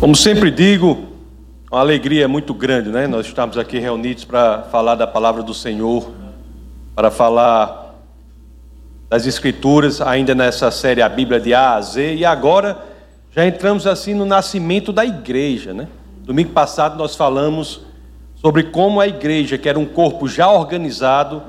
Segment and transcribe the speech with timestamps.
[0.00, 1.08] Como sempre digo,
[1.68, 3.08] uma alegria muito grande, né?
[3.08, 6.12] Nós estamos aqui reunidos para falar da palavra do Senhor,
[6.94, 7.96] para falar
[9.10, 12.78] das Escrituras, ainda nessa série A Bíblia de A a Z, e agora
[13.32, 15.88] já entramos assim no nascimento da igreja, né?
[16.22, 17.80] Domingo passado nós falamos
[18.36, 21.42] sobre como a igreja, que era um corpo já organizado,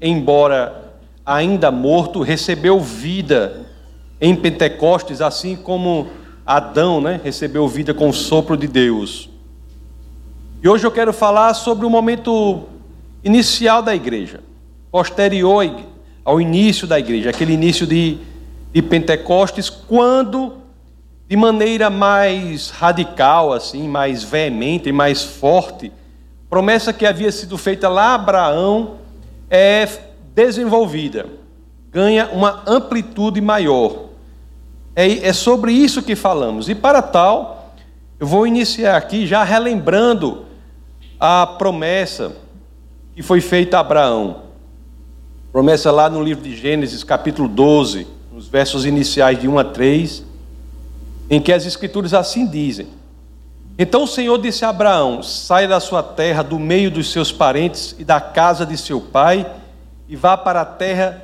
[0.00, 0.92] embora
[1.24, 3.60] ainda morto, recebeu vida
[4.20, 6.08] em Pentecostes, assim como
[6.44, 9.28] Adão né, recebeu vida com o sopro de Deus.
[10.62, 12.64] E hoje eu quero falar sobre o momento
[13.24, 14.40] inicial da igreja,
[14.90, 15.68] posterior
[16.24, 18.18] ao início da igreja, aquele início de,
[18.72, 20.54] de Pentecostes, quando,
[21.28, 25.92] de maneira mais radical, assim, mais veemente, mais forte,
[26.48, 28.98] promessa que havia sido feita lá a Abraão
[29.48, 29.88] é
[30.34, 31.26] desenvolvida,
[31.90, 34.11] ganha uma amplitude maior.
[34.94, 36.68] É, é sobre isso que falamos.
[36.68, 37.74] E para tal,
[38.20, 40.44] eu vou iniciar aqui já relembrando
[41.18, 42.36] a promessa
[43.14, 44.42] que foi feita a Abraão.
[45.50, 50.24] Promessa lá no livro de Gênesis, capítulo 12, nos versos iniciais de 1 a 3,
[51.28, 52.88] em que as Escrituras assim dizem:
[53.78, 57.94] Então o Senhor disse a Abraão: Saia da sua terra, do meio dos seus parentes
[57.98, 59.50] e da casa de seu pai,
[60.08, 61.22] e vá para a terra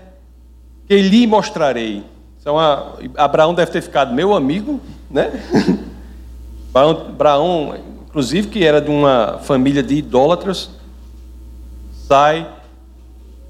[0.87, 2.05] que lhe mostrarei.
[2.49, 2.59] Então,
[3.15, 5.31] Abraão deve ter ficado meu amigo, né?
[6.73, 10.71] Abraão, inclusive, que era de uma família de idólatras,
[12.07, 12.49] sai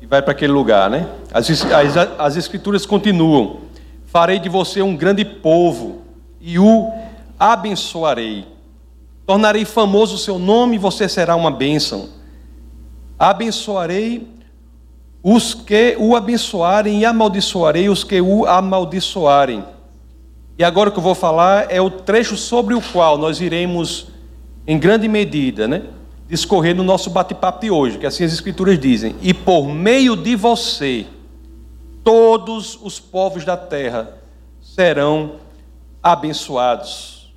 [0.03, 1.09] e vai para aquele lugar, né?
[1.33, 3.61] As, as, as escrituras continuam:
[4.07, 6.03] Farei de você um grande povo
[6.41, 6.91] e o
[7.39, 8.49] abençoarei.
[9.25, 12.09] Tornarei famoso o seu nome e você será uma bênção.
[13.17, 14.27] Abençoarei
[15.23, 19.65] os que o abençoarem e amaldiçoarei os que o amaldiçoarem.
[20.59, 24.09] E agora o que eu vou falar é o trecho sobre o qual nós iremos,
[24.67, 25.83] em grande medida, né,
[26.29, 30.35] discorrer no nosso bate-papo de hoje, que assim as Escrituras dizem: E por meio de
[30.37, 31.07] você,
[32.03, 34.15] todos os povos da terra
[34.61, 35.37] serão
[36.03, 37.33] abençoados.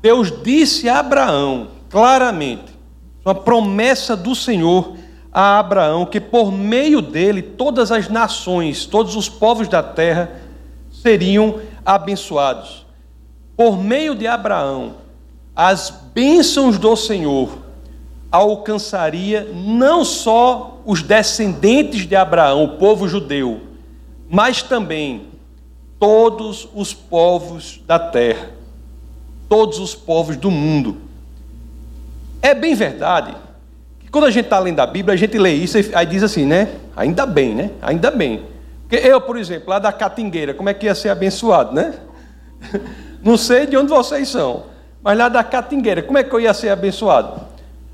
[0.00, 2.74] Deus disse a Abraão claramente,
[3.24, 4.96] uma promessa do Senhor
[5.34, 10.40] a Abraão que por meio dele todas as nações, todos os povos da terra
[10.92, 12.86] seriam abençoados.
[13.56, 14.94] Por meio de Abraão,
[15.56, 17.58] as bênçãos do Senhor
[18.30, 23.60] alcançaria não só os descendentes de Abraão, o povo judeu,
[24.28, 25.28] mas também
[25.98, 28.50] todos os povos da terra,
[29.48, 30.98] todos os povos do mundo.
[32.40, 33.43] É bem verdade
[34.14, 36.46] quando a gente está lendo a Bíblia, a gente lê isso e aí diz assim,
[36.46, 36.68] né?
[36.94, 37.70] Ainda bem, né?
[37.82, 38.44] Ainda bem.
[38.82, 41.94] Porque eu, por exemplo, lá da Catingueira, como é que ia ser abençoado, né?
[43.20, 44.66] Não sei de onde vocês são,
[45.02, 47.40] mas lá da Catingueira, como é que eu ia ser abençoado?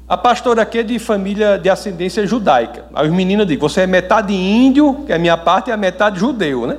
[0.07, 2.85] A pastora aqui é de família de ascendência judaica.
[2.95, 5.77] Aí os meninos dizem, você é metade índio, que é a minha parte, e a
[5.79, 6.77] metade judeu, né?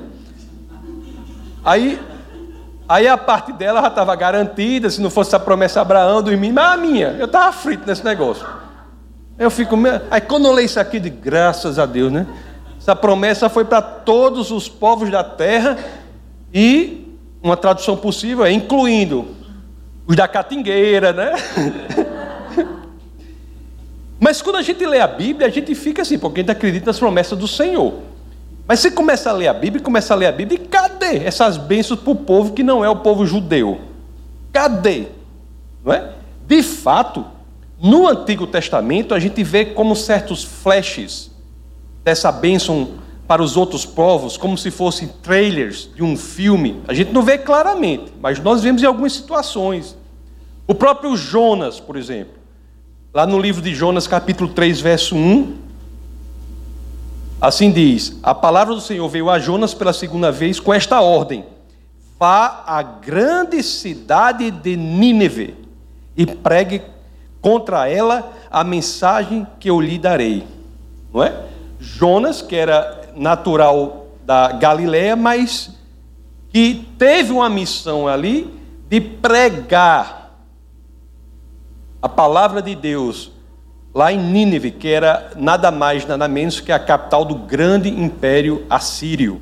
[1.66, 2.00] Aí,
[2.88, 6.54] aí a parte dela já estava garantida, se não fosse a promessa Abraão, dos meninos,
[6.54, 8.61] mas a minha, eu estava frito nesse negócio.
[9.42, 9.76] Eu fico.
[10.12, 12.28] Aí quando eu leio isso aqui, de graças a Deus, né?
[12.78, 15.80] Essa promessa foi para todos os povos da terra
[16.54, 19.30] e uma tradução possível é incluindo
[20.06, 21.34] os da catingueira, né?
[24.20, 26.86] Mas quando a gente lê a Bíblia, a gente fica assim, porque a gente acredita
[26.86, 27.96] nas promessas do Senhor.
[28.68, 31.58] Mas você começa a ler a Bíblia, começa a ler a Bíblia, e cadê essas
[31.58, 33.82] bênçãos para o povo que não é o povo judeu?
[34.54, 35.08] Cadê?
[35.84, 36.12] Não é?
[36.46, 37.26] De fato,
[37.82, 41.32] no Antigo Testamento, a gente vê como certos flashes
[42.04, 42.92] dessa bênção
[43.28, 46.80] para os outros povos, como se fossem trailers de um filme.
[46.88, 49.98] A gente não vê claramente, mas nós vemos em algumas situações.
[50.68, 52.34] O próprio Jonas, por exemplo,
[53.12, 55.58] lá no livro de Jonas, capítulo 3, verso 1,
[57.42, 61.46] assim diz: A palavra do Senhor veio a Jonas pela segunda vez com esta ordem:
[62.20, 65.56] Vá à grande cidade de Nínive
[66.16, 66.84] e pregue
[67.42, 70.46] contra ela a mensagem que eu lhe darei.
[71.14, 71.46] Não é?
[71.80, 75.72] Jonas, que era natural da Galiléia, mas
[76.50, 78.54] que teve uma missão ali
[78.88, 80.32] de pregar
[82.02, 83.32] a palavra de Deus
[83.94, 88.66] lá em Nínive, que era nada mais, nada menos que a capital do grande império
[88.70, 89.42] assírio.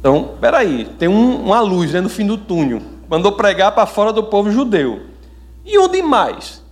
[0.00, 2.80] Então, peraí, tem um, uma luz né, no fim do túnel.
[3.08, 5.02] Mandou pregar para fora do povo judeu.
[5.64, 6.63] E onde mais?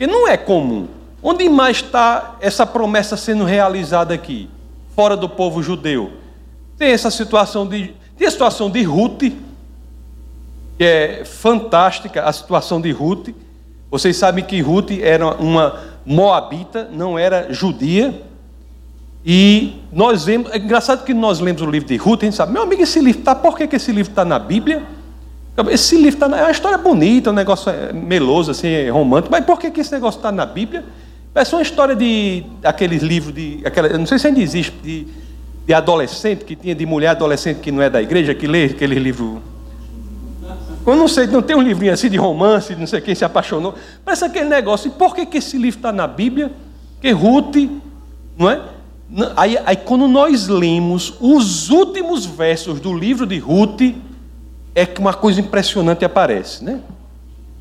[0.00, 0.88] Porque não é comum.
[1.22, 4.48] Onde mais está essa promessa sendo realizada aqui?
[4.96, 6.12] Fora do povo judeu.
[6.78, 7.94] Tem essa situação de.
[8.16, 9.24] Tem a situação de Ruth.
[10.78, 13.28] que é fantástica a situação de Ruth.
[13.90, 18.22] Vocês sabem que Ruth era uma moabita, não era judia.
[19.22, 22.54] E nós vemos, é engraçado que nós lemos o livro de Ruth, a gente sabe,
[22.54, 24.82] meu amigo, esse livro está, por que, que esse livro está na Bíblia?
[25.70, 29.44] Esse livro está, é uma história bonita, um negócio é, meloso, assim, é romântico, mas
[29.44, 30.84] por que, que esse negócio está na Bíblia?
[31.34, 33.60] Parece uma história de aqueles livros de.
[33.64, 35.06] Aquela, não sei se ainda existe, de,
[35.66, 38.98] de adolescente, que tinha de mulher adolescente que não é da igreja, que lê aquele
[38.98, 39.42] livro.
[40.86, 43.74] Eu não sei, não tem um livrinho assim de romance, não sei quem se apaixonou.
[44.04, 44.88] Parece aquele negócio.
[44.88, 46.50] E por que, que esse livro está na Bíblia?
[47.00, 47.56] Que Ruth,
[48.36, 48.60] não é?
[49.36, 53.82] Aí, aí, quando nós lemos os últimos versos do livro de Ruth,
[54.74, 56.80] é que uma coisa impressionante aparece, né?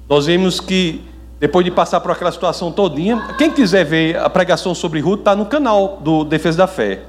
[0.08, 1.04] Nós vemos que
[1.40, 5.36] depois de passar por aquela situação todinha, quem quiser ver a pregação sobre Ruth está
[5.36, 7.04] no canal do Defesa da Fé.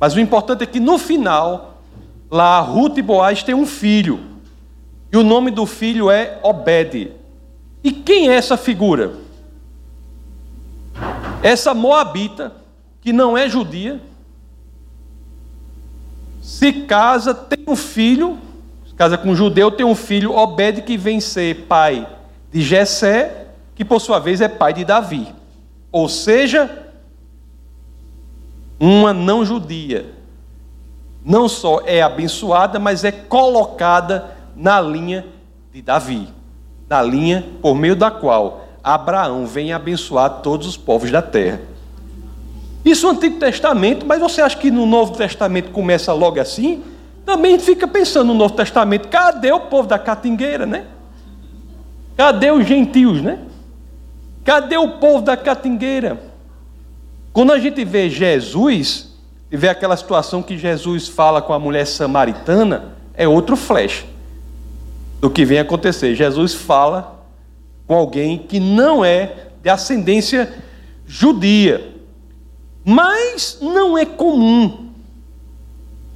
[0.00, 1.78] Mas o importante é que no final,
[2.30, 4.20] lá Ruth e Boaz têm um filho.
[5.12, 7.12] E o nome do filho é Obed.
[7.84, 9.12] E quem é essa figura?
[11.42, 12.52] Essa moabita,
[13.00, 14.00] que não é judia,
[16.40, 18.38] se casa, tem um filho,
[18.98, 22.06] casa com um judeu, tem um filho, Obed, que vem ser pai
[22.52, 23.46] de Jessé
[23.78, 25.28] que por sua vez é pai de Davi.
[25.92, 26.68] Ou seja,
[28.78, 30.12] uma não judia.
[31.24, 35.24] Não só é abençoada, mas é colocada na linha
[35.72, 36.26] de Davi,
[36.88, 41.60] na linha por meio da qual Abraão vem abençoar todos os povos da terra.
[42.84, 46.82] Isso no Antigo Testamento, mas você acha que no Novo Testamento começa logo assim?
[47.28, 50.86] Também fica pensando no Novo Testamento, cadê o povo da catingueira, né?
[52.16, 53.40] Cadê os gentios, né?
[54.42, 56.18] Cadê o povo da catingueira?
[57.30, 59.10] Quando a gente vê Jesus,
[59.52, 64.06] e vê aquela situação que Jesus fala com a mulher samaritana, é outro flash
[65.20, 66.14] do que vem acontecer.
[66.14, 67.26] Jesus fala
[67.86, 70.50] com alguém que não é de ascendência
[71.06, 71.92] judia.
[72.82, 74.87] Mas não é comum.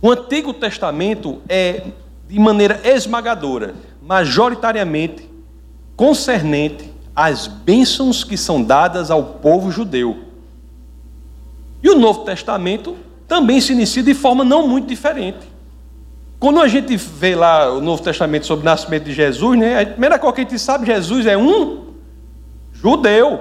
[0.02, 1.84] O Antigo Testamento é,
[2.28, 5.31] de maneira esmagadora, majoritariamente
[5.94, 10.16] concernente as bênçãos que são dadas ao povo judeu.
[11.81, 12.96] E o Novo Testamento
[13.28, 15.52] também se inicia de forma não muito diferente.
[16.40, 19.87] Quando a gente vê lá o Novo Testamento sobre o nascimento de Jesus, né, a
[19.87, 21.93] primeira coisa que a gente sabe, Jesus é um
[22.72, 23.40] judeu,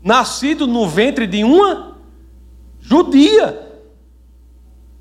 [0.00, 1.96] nascido no ventre de uma
[2.80, 3.67] judia.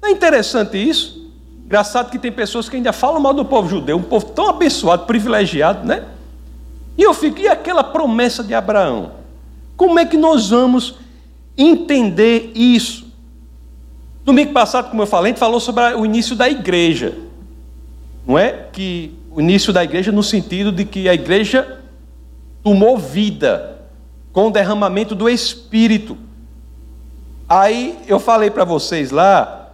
[0.08, 1.30] Não é interessante isso?
[1.66, 5.06] Engraçado que tem pessoas que ainda falam mal do povo judeu, um povo tão abençoado,
[5.06, 6.06] privilegiado, né?
[6.98, 9.12] E eu fico, e aquela promessa de Abraão?
[9.76, 10.96] Como é que nós vamos
[11.58, 13.08] entender isso?
[14.24, 17.18] Domingo passado, como eu falei, a gente falou sobre o início da igreja.
[18.26, 21.82] Não é que o início da igreja no sentido de que a igreja
[22.64, 23.78] tomou vida
[24.32, 26.18] com o derramamento do Espírito.
[27.50, 29.67] Aí eu falei para vocês lá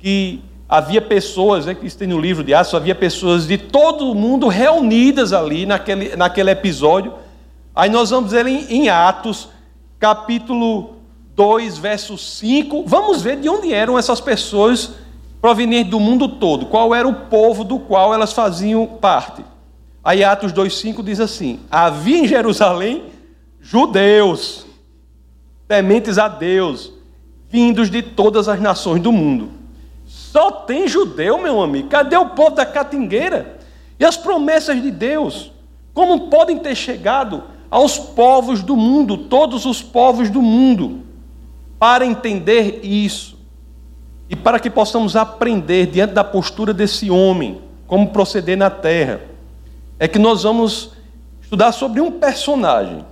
[0.00, 4.10] que havia pessoas, né, que isso tem no livro de Atos, havia pessoas de todo
[4.10, 7.12] o mundo reunidas ali naquele, naquele episódio.
[7.74, 9.48] Aí nós vamos ver em, em Atos,
[9.98, 10.94] capítulo
[11.34, 12.84] 2, verso 5.
[12.86, 14.92] Vamos ver de onde eram essas pessoas
[15.40, 19.44] provenientes do mundo todo, qual era o povo do qual elas faziam parte.
[20.02, 23.04] Aí Atos 2,5 diz assim: Havia em Jerusalém
[23.60, 24.66] judeus,
[25.68, 26.92] tementes a Deus,
[27.48, 29.59] vindos de todas as nações do mundo.
[30.30, 31.88] Só tem judeu, meu amigo.
[31.88, 33.58] Cadê o povo da catingueira?
[33.98, 35.50] E as promessas de Deus?
[35.92, 41.00] Como podem ter chegado aos povos do mundo, todos os povos do mundo?
[41.80, 43.38] Para entender isso
[44.28, 49.22] e para que possamos aprender diante da postura desse homem, como proceder na terra,
[49.98, 50.92] é que nós vamos
[51.42, 53.04] estudar sobre um personagem,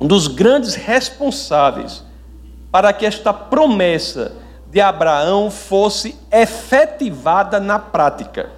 [0.00, 2.04] um dos grandes responsáveis
[2.72, 8.50] para que esta promessa de Abraão fosse efetivada na prática.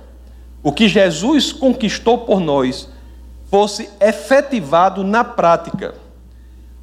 [0.62, 2.88] O que Jesus conquistou por nós
[3.50, 5.95] fosse efetivado na prática.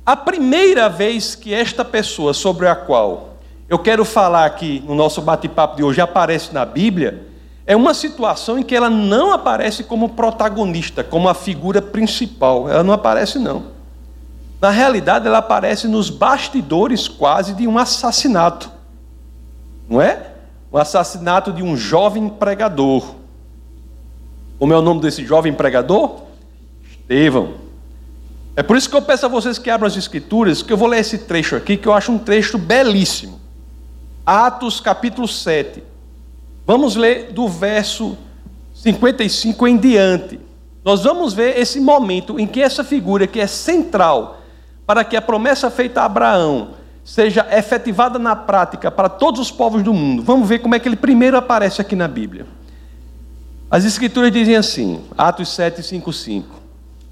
[0.05, 3.36] A primeira vez que esta pessoa sobre a qual
[3.67, 7.25] eu quero falar aqui no nosso bate-papo de hoje aparece na Bíblia,
[7.65, 12.70] é uma situação em que ela não aparece como protagonista, como a figura principal.
[12.70, 13.63] Ela não aparece, não.
[14.62, 18.75] Na realidade, ela aparece nos bastidores quase de um assassinato
[19.89, 20.32] não é?
[20.72, 23.15] O assassinato de um jovem pregador.
[24.60, 26.22] Como é o nome desse jovem pregador?
[26.89, 27.54] Estevão.
[28.56, 30.88] É por isso que eu peço a vocês que abram as escrituras, que eu vou
[30.88, 33.39] ler esse trecho aqui, que eu acho um trecho belíssimo.
[34.25, 35.84] Atos capítulo 7.
[36.65, 38.18] Vamos ler do verso
[38.74, 40.39] 55 em diante,
[40.84, 44.42] nós vamos ver esse momento em que essa figura que é central
[44.86, 49.83] para que a promessa feita a Abraão seja efetivada na prática para todos os povos
[49.83, 50.24] do mundo.
[50.24, 52.47] Vamos ver como é que ele primeiro aparece aqui na Bíblia.
[53.69, 56.62] As Escrituras dizem assim, Atos 7, 5, 5.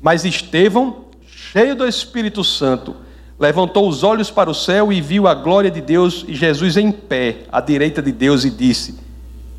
[0.01, 2.95] Mas Estevão, cheio do Espírito Santo,
[3.39, 6.91] levantou os olhos para o céu e viu a glória de Deus e Jesus em
[6.91, 8.97] pé, à direita de Deus, e disse: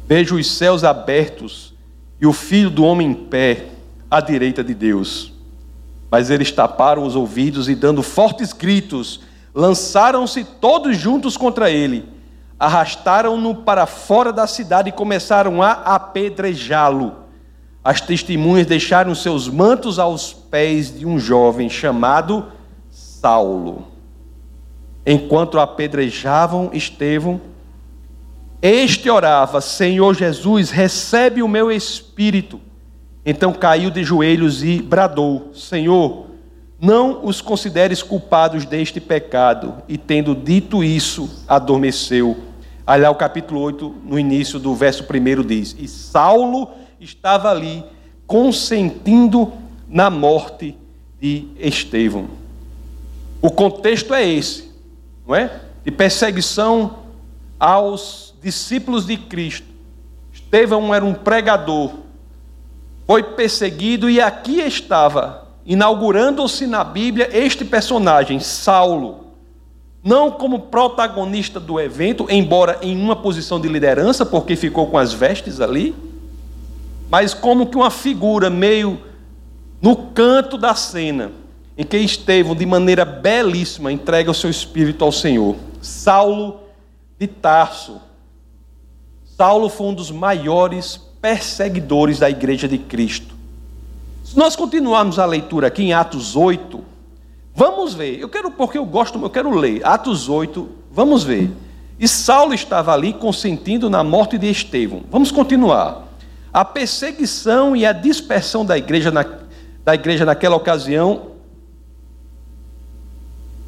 [0.07, 1.73] Vejo os céus abertos
[2.21, 3.67] e o filho do homem em pé,
[4.11, 5.33] à direita de Deus.
[6.11, 9.21] Mas eles taparam os ouvidos e, dando fortes gritos,
[9.55, 12.09] lançaram-se todos juntos contra ele,
[12.59, 17.25] arrastaram-no para fora da cidade e começaram a apedrejá-lo.
[17.83, 22.47] As testemunhas deixaram seus mantos aos pés de um jovem chamado
[22.91, 23.87] Saulo.
[25.07, 27.41] Enquanto apedrejavam Estevão,
[28.63, 32.59] este orava: Senhor Jesus, recebe o meu espírito.
[33.27, 36.27] Então caiu de joelhos e bradou: Senhor,
[36.85, 39.83] não os consideres culpados deste pecado.
[39.89, 42.37] E tendo dito isso, adormeceu.
[42.87, 46.69] Olha o capítulo 8, no início do verso 1 diz: E Saulo
[47.01, 47.83] estava ali
[48.27, 49.51] consentindo
[49.89, 50.77] na morte
[51.19, 52.29] de Estevão.
[53.41, 54.71] O contexto é esse,
[55.27, 55.61] não é?
[55.83, 56.99] De perseguição
[57.59, 59.67] aos discípulos de Cristo.
[60.33, 61.93] Estevão era um pregador,
[63.07, 69.25] foi perseguido e aqui estava, inaugurando-se na Bíblia, este personagem, Saulo.
[70.03, 75.15] Não como protagonista do evento, embora em uma posição de liderança, porque ficou com as
[75.15, 75.95] vestes ali,
[77.09, 79.01] mas como que uma figura meio
[79.81, 81.33] no canto da cena,
[81.77, 85.57] em que Estevão, de maneira belíssima, entrega o seu espírito ao Senhor.
[85.81, 86.61] Saulo
[87.19, 88.01] de Tarso.
[89.37, 93.34] Saulo foi um dos maiores perseguidores da igreja de Cristo.
[94.35, 96.83] Nós continuarmos a leitura aqui em Atos 8,
[97.55, 98.19] vamos ver.
[98.19, 99.85] Eu quero, porque eu gosto, eu quero ler.
[99.87, 101.51] Atos 8, vamos ver.
[101.99, 105.03] E Saulo estava ali consentindo na morte de Estevão.
[105.11, 106.09] Vamos continuar.
[106.53, 109.25] A perseguição e a dispersão da igreja, na,
[109.85, 111.35] da igreja naquela ocasião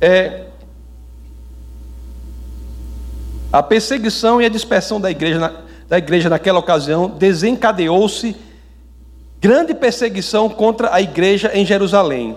[0.01, 0.47] é,
[3.53, 5.53] a perseguição e a dispersão da igreja na,
[5.89, 8.37] da igreja naquela ocasião, desencadeou-se
[9.41, 12.37] grande perseguição contra a igreja em Jerusalém.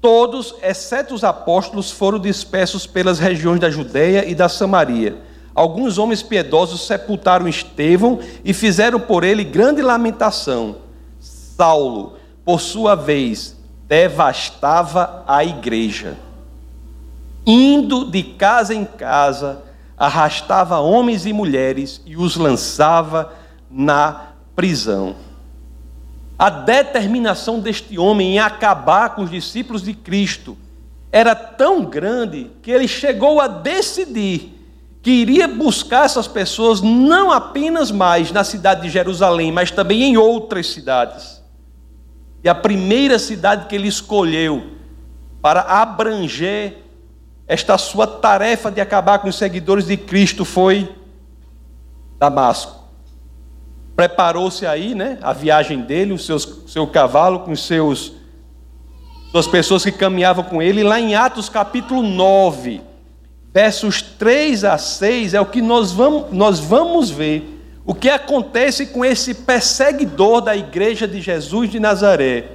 [0.00, 5.18] Todos, exceto os apóstolos, foram dispersos pelas regiões da Judéia e da Samaria.
[5.54, 10.76] Alguns homens piedosos sepultaram Estevão e fizeram por ele grande lamentação.
[11.20, 13.56] Saulo, por sua vez,
[13.86, 16.16] devastava a igreja.
[17.46, 19.62] Indo de casa em casa,
[19.98, 23.34] arrastava homens e mulheres e os lançava
[23.70, 25.14] na prisão.
[26.40, 30.56] A determinação deste homem em acabar com os discípulos de Cristo
[31.12, 34.58] era tão grande que ele chegou a decidir
[35.02, 40.16] que iria buscar essas pessoas não apenas mais na cidade de Jerusalém, mas também em
[40.16, 41.42] outras cidades.
[42.42, 44.62] E a primeira cidade que ele escolheu
[45.42, 46.78] para abranger
[47.46, 50.90] esta sua tarefa de acabar com os seguidores de Cristo foi
[52.18, 52.79] Damasco.
[54.00, 58.14] Preparou-se aí, né, a viagem dele, o seu, seu cavalo com seus
[59.30, 62.80] suas pessoas que caminhavam com ele, lá em Atos capítulo 9,
[63.52, 68.86] versos 3 a 6 é o que nós vamos, nós vamos ver o que acontece
[68.86, 72.52] com esse perseguidor da igreja de Jesus de Nazaré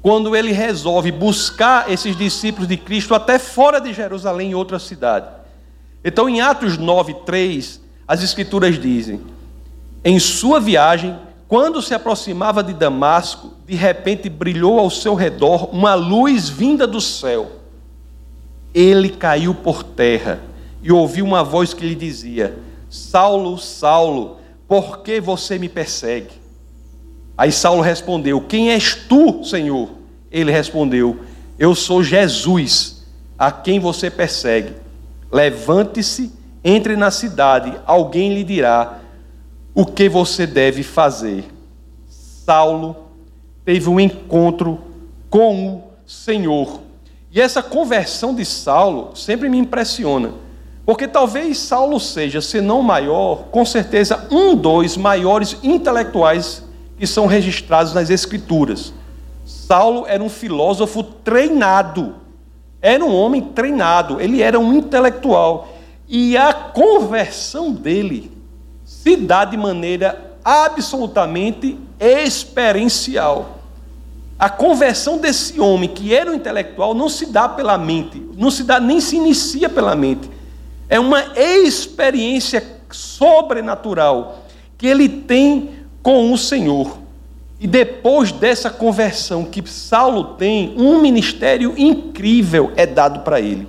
[0.00, 5.26] quando ele resolve buscar esses discípulos de Cristo até fora de Jerusalém, em outra cidade.
[6.04, 9.37] Então, em Atos 9, 3, as Escrituras dizem:
[10.04, 15.94] Em sua viagem, quando se aproximava de Damasco, de repente brilhou ao seu redor uma
[15.94, 17.50] luz vinda do céu.
[18.74, 20.40] Ele caiu por terra
[20.82, 22.58] e ouviu uma voz que lhe dizia:
[22.90, 24.36] Saulo, Saulo,
[24.68, 26.34] por que você me persegue?
[27.36, 29.88] Aí Saulo respondeu: Quem és tu, Senhor?
[30.30, 31.20] Ele respondeu:
[31.58, 33.06] Eu sou Jesus,
[33.38, 34.74] a quem você persegue.
[35.32, 38.98] Levante-se, entre na cidade, alguém lhe dirá
[39.78, 41.44] o que você deve fazer.
[42.08, 42.96] Saulo
[43.64, 44.80] teve um encontro
[45.30, 46.80] com o Senhor.
[47.30, 50.32] E essa conversão de Saulo sempre me impressiona.
[50.84, 56.64] Porque talvez Saulo seja, se não maior, com certeza um dos maiores intelectuais
[56.98, 58.92] que são registrados nas Escrituras.
[59.44, 62.16] Saulo era um filósofo treinado,
[62.82, 65.68] era um homem treinado, ele era um intelectual.
[66.08, 68.37] E a conversão dele
[69.08, 73.58] se dá de maneira absolutamente experiencial.
[74.38, 78.62] A conversão desse homem, que era um intelectual, não se dá pela mente, não se
[78.62, 80.30] dá nem se inicia pela mente.
[80.90, 84.44] É uma experiência sobrenatural
[84.76, 85.70] que ele tem
[86.02, 86.98] com o Senhor.
[87.58, 93.66] E depois dessa conversão que Saulo tem, um ministério incrível é dado para ele.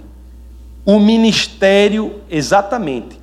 [0.85, 3.18] O ministério, exatamente,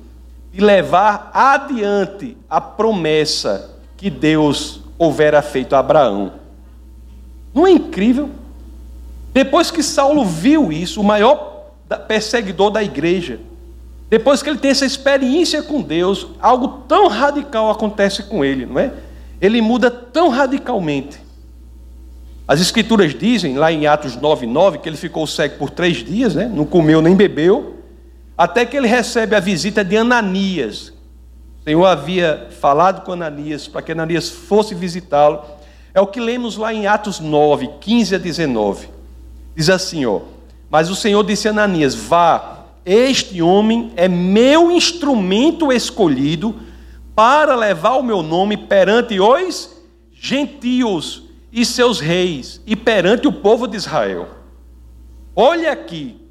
[0.57, 6.33] de levar adiante a promessa que Deus houvera feito a Abraão.
[7.53, 8.31] Não é incrível?
[9.31, 11.67] Depois que Saulo viu isso, o maior
[12.07, 13.39] perseguidor da igreja,
[14.09, 18.79] depois que ele tem essa experiência com Deus, algo tão radical acontece com ele, não
[18.79, 18.91] é?
[19.39, 21.19] Ele muda tão radicalmente.
[22.47, 26.51] As escrituras dizem, lá em Atos 9,9, que ele ficou cego por três dias, né?
[26.51, 27.76] não comeu nem bebeu,
[28.37, 30.93] até que ele recebe a visita de Ananias.
[31.59, 35.41] O Senhor havia falado com Ananias para que Ananias fosse visitá-lo.
[35.93, 38.89] É o que lemos lá em Atos 9, 15 a 19.
[39.55, 40.21] Diz assim, ó:
[40.69, 46.55] Mas o Senhor disse a Ananias: Vá, este homem é meu instrumento escolhido
[47.15, 49.75] para levar o meu nome perante os
[50.13, 54.29] gentios e seus reis e perante o povo de Israel.
[55.35, 56.26] Olha aqui,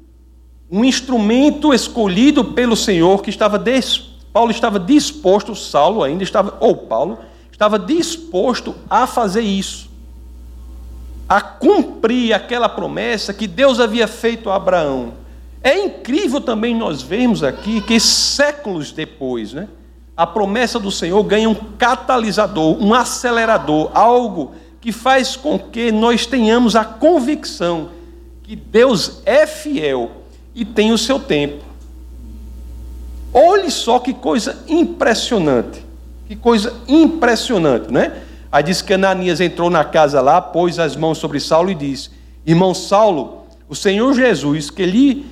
[0.69, 3.57] um instrumento escolhido pelo Senhor que estava
[4.33, 7.17] Paulo estava disposto, Saulo ainda estava, ou Paulo
[7.51, 9.89] estava disposto a fazer isso,
[11.27, 15.13] a cumprir aquela promessa que Deus havia feito a Abraão.
[15.63, 19.67] É incrível também nós vermos aqui que séculos depois, né,
[20.15, 26.25] a promessa do Senhor ganha um catalisador, um acelerador, algo que faz com que nós
[26.25, 27.89] tenhamos a convicção
[28.43, 30.26] que Deus é fiel
[30.57, 31.63] e tem o seu tempo.
[33.31, 35.85] Olhe só que coisa impressionante.
[36.27, 38.23] Que coisa impressionante, né?
[38.51, 42.09] Aí diz que Ananias entrou na casa lá, pôs as mãos sobre Saulo e disse:
[42.43, 45.25] Irmão Saulo, o Senhor Jesus, que lhe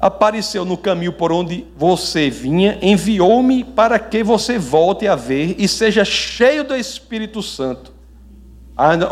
[0.00, 5.68] apareceu no caminho por onde você vinha, enviou-me para que você volte a ver e
[5.68, 7.92] seja cheio do Espírito Santo.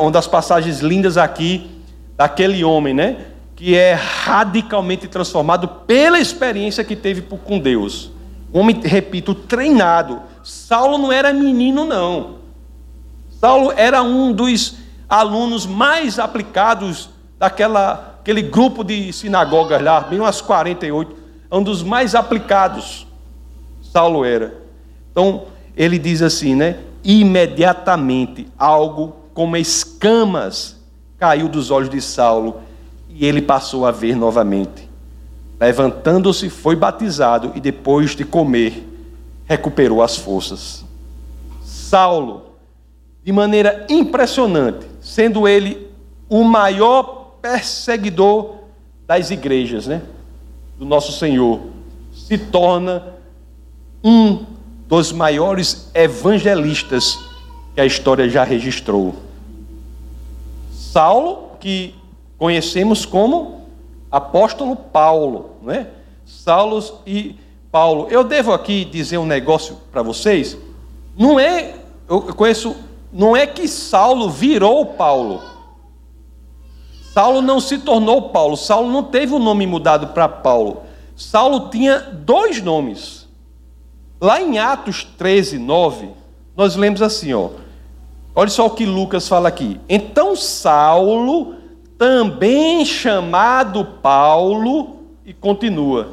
[0.00, 1.70] Uma das passagens lindas aqui
[2.16, 3.26] daquele homem, né?
[3.60, 8.10] Que é radicalmente transformado pela experiência que teve com Deus.
[8.52, 12.36] Homem, repito, treinado Saulo não era menino, não.
[13.38, 14.76] Saulo era um dos
[15.08, 21.16] alunos mais aplicados daquela aquele grupo de sinagogas lá, bem umas 48,
[21.50, 23.06] um dos mais aplicados.
[23.82, 24.54] Saulo era.
[25.10, 26.78] Então, ele diz assim, né?
[27.02, 30.78] Imediatamente algo como escamas
[31.18, 32.60] caiu dos olhos de Saulo
[33.12, 34.88] e ele passou a ver novamente.
[35.60, 38.86] Levantando-se, foi batizado e depois de comer,
[39.44, 40.84] recuperou as forças.
[41.62, 42.44] Saulo,
[43.22, 45.88] de maneira impressionante, sendo ele
[46.28, 48.54] o maior perseguidor
[49.06, 50.02] das igrejas, né?
[50.78, 51.60] Do nosso Senhor,
[52.14, 53.02] se torna
[54.02, 54.46] um
[54.88, 57.18] dos maiores evangelistas
[57.74, 59.14] que a história já registrou.
[60.72, 61.94] Saulo, que
[62.40, 63.66] conhecemos como
[64.10, 65.88] apóstolo Paulo, não é?
[66.24, 67.36] Saulo e
[67.70, 68.06] Paulo.
[68.08, 70.56] Eu devo aqui dizer um negócio para vocês.
[71.14, 71.74] Não é,
[72.08, 72.74] eu conheço,
[73.12, 75.42] não é que Saulo virou Paulo.
[77.12, 78.56] Saulo não se tornou Paulo.
[78.56, 80.84] Saulo não teve o nome mudado para Paulo.
[81.14, 83.28] Saulo tinha dois nomes.
[84.18, 86.08] Lá em Atos 13, 9,
[86.56, 87.50] nós lemos assim, ó.
[88.34, 89.78] Olha só o que Lucas fala aqui.
[89.86, 91.59] Então Saulo,
[92.00, 96.08] também chamado Paulo, e continua.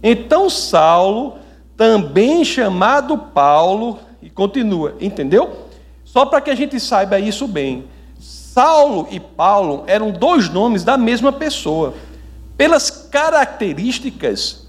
[0.00, 1.34] Então Saulo,
[1.76, 5.66] também chamado Paulo, e continua, entendeu?
[6.04, 7.86] Só para que a gente saiba isso bem.
[8.20, 11.94] Saulo e Paulo eram dois nomes da mesma pessoa,
[12.56, 14.68] pelas características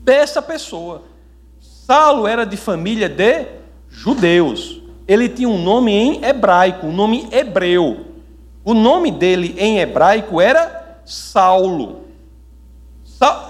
[0.00, 1.04] dessa pessoa.
[1.60, 3.46] Saulo era de família de
[3.88, 4.80] judeus.
[5.06, 8.11] Ele tinha um nome em hebraico, um nome hebreu.
[8.64, 12.02] O nome dele em hebraico era Saulo.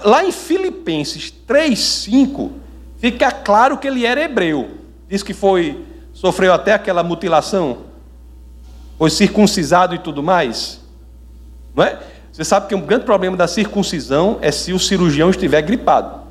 [0.03, 2.51] Lá em Filipenses 3:5
[2.97, 4.71] fica claro que ele era hebreu.
[5.07, 7.79] Diz que foi sofreu até aquela mutilação,
[8.97, 10.79] foi circuncisado e tudo mais.
[11.75, 11.99] Não é?
[12.31, 16.21] Você sabe que um grande problema da circuncisão é se o cirurgião estiver gripado.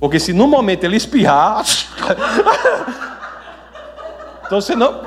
[0.00, 1.64] Porque se no momento ele espirrar,
[4.44, 5.00] então você não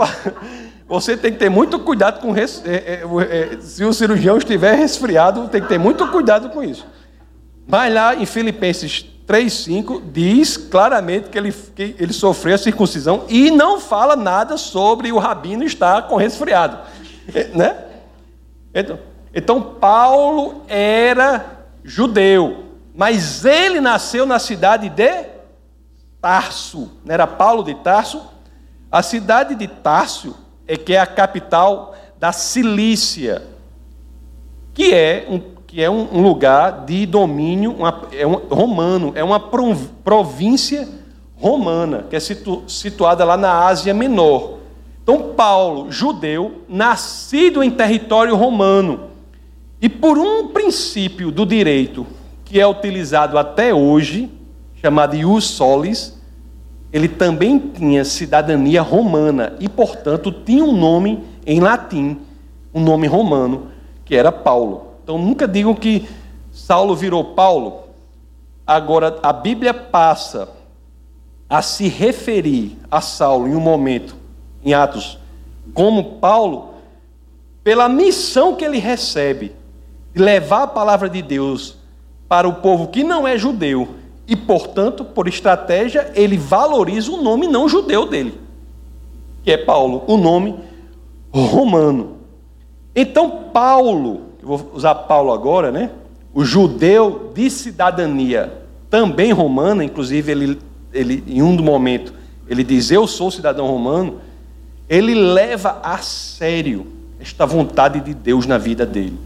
[0.90, 5.48] você tem que ter muito cuidado com é, é, é, se o cirurgião estiver resfriado,
[5.48, 6.86] tem que ter muito cuidado com isso.
[7.68, 13.52] Vai lá em Filipenses 3,5 diz claramente que ele, que ele sofreu a circuncisão e
[13.52, 16.80] não fala nada sobre o rabino estar com resfriado.
[17.54, 17.78] Né?
[18.74, 18.98] Então,
[19.32, 25.26] então, Paulo era judeu, mas ele nasceu na cidade de
[26.20, 26.92] Tarso.
[27.06, 28.28] Não era Paulo de Tarso?
[28.92, 30.36] A cidade de Tarso
[30.70, 33.42] é que é a capital da Cilícia,
[34.72, 39.40] que é um, que é um lugar de domínio uma, é um, romano, é uma
[39.40, 40.88] província
[41.36, 44.60] romana, que é situ, situada lá na Ásia Menor.
[45.02, 49.10] Então, Paulo, judeu, nascido em território romano,
[49.82, 52.06] e por um princípio do direito
[52.46, 54.30] que é utilizado até hoje,
[54.76, 56.19] chamado ius solis,
[56.92, 62.20] ele também tinha cidadania romana e, portanto, tinha um nome em latim,
[62.74, 63.68] um nome romano,
[64.04, 64.88] que era Paulo.
[65.04, 66.08] Então nunca digam que
[66.52, 67.84] Saulo virou Paulo.
[68.66, 70.50] Agora, a Bíblia passa
[71.48, 74.16] a se referir a Saulo em um momento,
[74.64, 75.20] em Atos,
[75.74, 76.74] como Paulo,
[77.64, 79.56] pela missão que ele recebe
[80.14, 81.78] de levar a palavra de Deus
[82.28, 83.96] para o povo que não é judeu
[84.30, 88.40] e, portanto, por estratégia, ele valoriza o nome não judeu dele,
[89.44, 90.56] que é Paulo, o nome
[91.32, 92.18] romano.
[92.96, 95.90] Então, Paulo, vou usar Paulo agora, né?
[96.34, 98.54] O judeu de cidadania
[98.90, 100.60] também romana, inclusive ele,
[100.94, 102.14] ele em um momento
[102.50, 104.20] ele diz eu sou cidadão romano,
[104.90, 106.88] ele leva a sério
[107.20, 109.20] esta vontade de Deus na vida dele.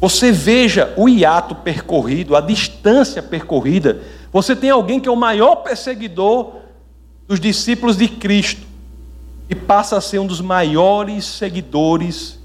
[0.00, 4.00] Você veja o hiato percorrido, a distância percorrida.
[4.36, 6.56] Você tem alguém que é o maior perseguidor
[7.26, 8.60] dos discípulos de Cristo
[9.48, 12.38] e passa a ser um dos maiores seguidores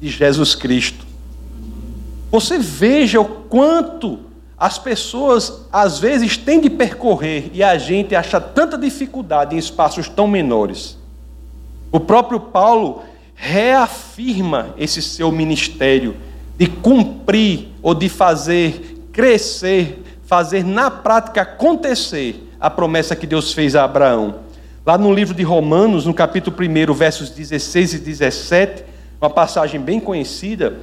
[0.00, 1.06] de Jesus Cristo.
[2.32, 4.18] Você veja o quanto
[4.58, 10.08] as pessoas às vezes têm de percorrer e a gente acha tanta dificuldade em espaços
[10.08, 10.98] tão menores.
[11.92, 13.04] O próprio Paulo
[13.36, 16.16] reafirma esse seu ministério
[16.58, 23.74] de cumprir ou de fazer crescer, fazer na prática acontecer a promessa que Deus fez
[23.74, 24.36] a Abraão.
[24.86, 28.84] Lá no livro de Romanos, no capítulo 1, versos 16 e 17,
[29.20, 30.78] uma passagem bem conhecida,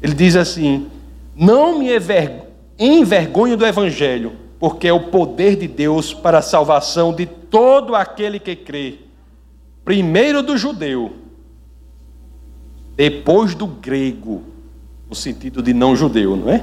[0.00, 0.86] ele diz assim:
[1.34, 1.88] Não me
[2.78, 8.38] envergonho do Evangelho, porque é o poder de Deus para a salvação de todo aquele
[8.38, 9.00] que crê,
[9.84, 11.16] primeiro do judeu,
[12.94, 14.44] depois do grego
[15.08, 16.62] no sentido de não judeu, não é?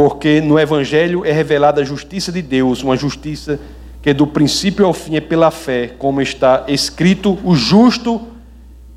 [0.00, 3.60] Porque no Evangelho é revelada a justiça de Deus, uma justiça
[4.00, 8.18] que do princípio ao fim é pela fé, como está escrito: o justo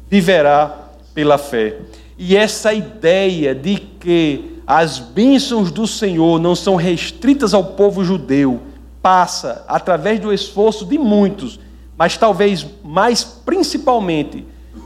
[0.09, 1.75] viverá pela fé.
[2.17, 8.61] E essa ideia de que as bênçãos do Senhor não são restritas ao povo judeu,
[9.01, 11.59] passa através do esforço de muitos,
[11.97, 14.45] mas talvez mais principalmente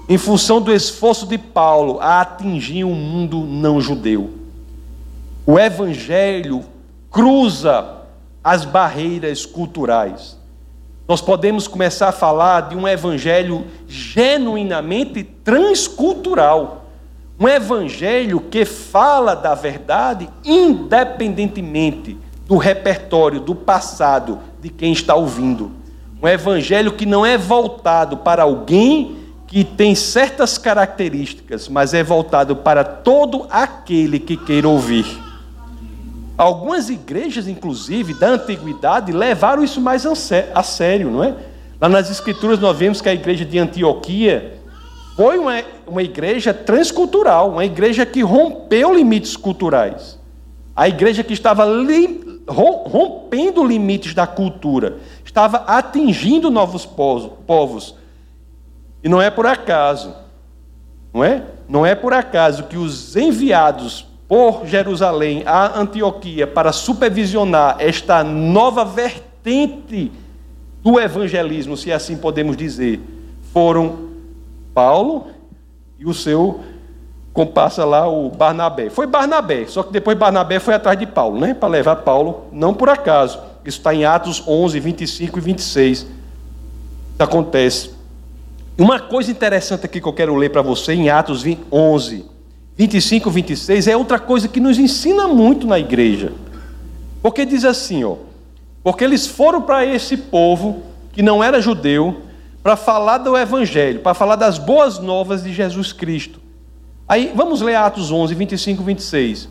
[0.10, 4.47] em função do esforço de Paulo a atingir o um mundo não judeu.
[5.50, 6.62] O evangelho
[7.10, 8.02] cruza
[8.44, 10.38] as barreiras culturais.
[11.08, 16.88] Nós podemos começar a falar de um evangelho genuinamente transcultural.
[17.40, 25.72] Um evangelho que fala da verdade independentemente do repertório, do passado de quem está ouvindo.
[26.22, 29.16] Um evangelho que não é voltado para alguém
[29.48, 35.26] que tem certas características, mas é voltado para todo aquele que queira ouvir.
[36.38, 41.36] Algumas igrejas, inclusive, da antiguidade, levaram isso mais a sério, não é?
[41.82, 44.60] Lá nas Escrituras nós vemos que a igreja de Antioquia
[45.15, 50.19] foi uma, uma igreja transcultural, uma igreja que rompeu limites culturais.
[50.76, 57.95] A igreja que estava li, rompendo limites da cultura, estava atingindo novos povos
[59.04, 60.13] e não é por acaso,
[61.12, 61.43] não é?
[61.67, 68.84] Não é por acaso que os enviados por Jerusalém a Antioquia para supervisionar esta nova
[68.84, 70.12] vertente
[70.84, 73.00] do evangelismo, se assim podemos dizer,
[73.54, 74.10] foram
[74.74, 75.28] Paulo
[75.98, 76.62] e o seu
[77.34, 78.90] compassa lá, o Barnabé.
[78.90, 81.54] Foi Barnabé, só que depois Barnabé foi atrás de Paulo, né?
[81.54, 83.40] Para levar Paulo, não por acaso.
[83.63, 85.98] Isso está em Atos 11, 25 e 26.
[86.00, 86.08] Isso
[87.20, 87.92] acontece.
[88.76, 92.26] Uma coisa interessante aqui que eu quero ler para você em Atos 11,
[92.78, 96.32] 25 e 26 é outra coisa que nos ensina muito na igreja.
[97.22, 98.16] Porque diz assim, ó,
[98.84, 102.22] porque eles foram para esse povo que não era judeu
[102.62, 106.40] para falar do evangelho, para falar das boas novas de Jesus Cristo.
[107.08, 109.50] Aí vamos ler Atos 11, 25 e 26.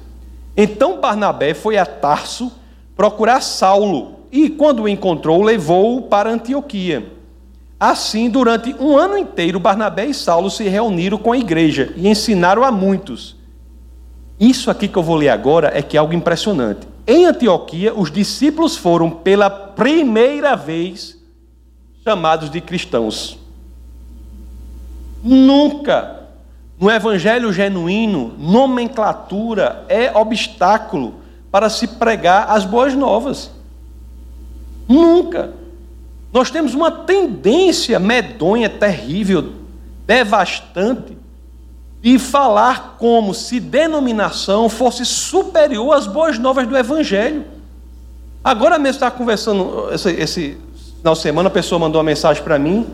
[0.56, 2.52] Então Barnabé foi a Tarso
[2.96, 7.15] procurar Saulo e, quando o encontrou, levou-o para Antioquia.
[7.78, 12.64] Assim, durante um ano inteiro, Barnabé e Saulo se reuniram com a igreja e ensinaram
[12.64, 13.36] a muitos.
[14.40, 16.86] Isso aqui que eu vou ler agora é que é algo impressionante.
[17.06, 21.18] Em Antioquia, os discípulos foram pela primeira vez
[22.02, 23.38] chamados de cristãos.
[25.22, 26.16] Nunca
[26.78, 31.14] no evangelho genuíno, nomenclatura é obstáculo
[31.50, 33.50] para se pregar as boas novas.
[34.86, 35.54] Nunca.
[36.36, 39.54] Nós temos uma tendência medonha, terrível,
[40.06, 41.16] devastante,
[42.02, 47.42] de falar como se denominação fosse superior às boas novas do Evangelho.
[48.44, 50.58] Agora mesmo estava conversando, esse, esse
[50.98, 52.86] final de semana, a pessoa mandou uma mensagem para mim,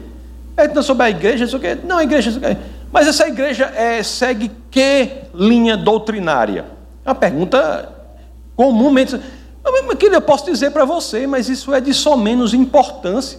[0.54, 2.40] perguntando sobre a igreja, não, não a igreja,
[2.92, 6.64] mas essa igreja é, segue que linha doutrinária?
[7.04, 7.92] É uma pergunta
[8.54, 9.20] comumente.
[10.02, 13.38] Aquilo eu posso dizer para você, mas isso é de só menos importância.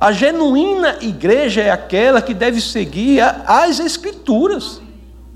[0.00, 4.80] A genuína igreja é aquela que deve seguir as escrituras.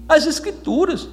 [0.08, 1.06] As escrituras.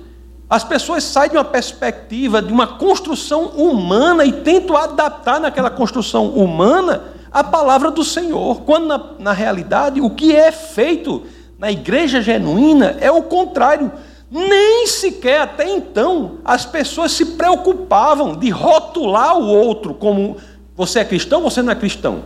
[0.50, 6.28] As pessoas saem de uma perspectiva, de uma construção humana e tentam adaptar naquela construção
[6.30, 11.24] humana a palavra do Senhor, quando na, na realidade o que é feito
[11.58, 13.92] na igreja genuína é o contrário.
[14.32, 20.38] Nem sequer até então as pessoas se preocupavam de rotular o outro como
[20.76, 22.24] você é cristão, você não é cristão.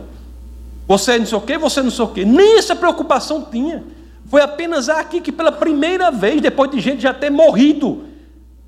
[0.86, 2.24] Você é não sei o quê, você não sei o quê.
[2.24, 3.82] Nem essa preocupação tinha.
[4.26, 8.04] Foi apenas aqui que pela primeira vez, depois de gente já ter morrido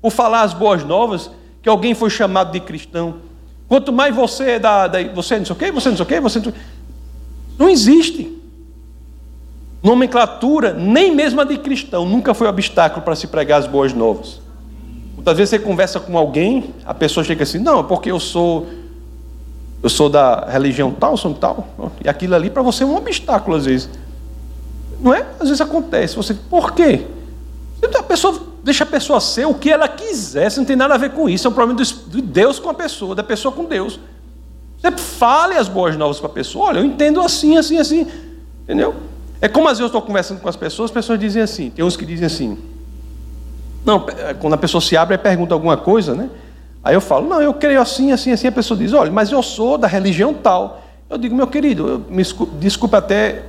[0.01, 1.29] por falar as boas novas,
[1.61, 3.15] que alguém foi chamado de cristão.
[3.67, 6.03] Quanto mais você é da, da você é não sei o quê, você não sei
[6.03, 6.59] o quê, você não, sei o quê.
[7.59, 8.36] não existe.
[9.81, 14.41] Nomenclatura, nem mesmo a de cristão, nunca foi obstáculo para se pregar as boas novas.
[15.15, 18.67] Muitas vezes você conversa com alguém, a pessoa chega assim, não, porque eu sou
[19.81, 21.67] eu sou da religião tal, sou tal,
[22.03, 23.89] e aquilo ali para você é um obstáculo às vezes.
[24.99, 25.25] Não é?
[25.39, 26.15] Às vezes acontece.
[26.15, 27.05] Você, por quê?
[27.83, 30.97] A pessoa deixa a pessoa ser o que ela quiser, você não tem nada a
[30.97, 33.99] ver com isso, é um problema de Deus com a pessoa, da pessoa com Deus.
[34.81, 38.07] Você fale as boas novas para a pessoa, olha, eu entendo assim, assim, assim,
[38.63, 38.95] entendeu?
[39.41, 41.85] É como às vezes eu estou conversando com as pessoas, as pessoas dizem assim, tem
[41.85, 42.57] uns que dizem assim,
[43.85, 46.29] não, é, quando a pessoa se abre e pergunta alguma coisa, né?
[46.83, 49.41] Aí eu falo, não, eu creio assim, assim, assim, a pessoa diz, olha, mas eu
[49.43, 50.81] sou da religião tal.
[51.09, 52.23] Eu digo, meu querido, eu, me
[52.59, 53.43] desculpe até,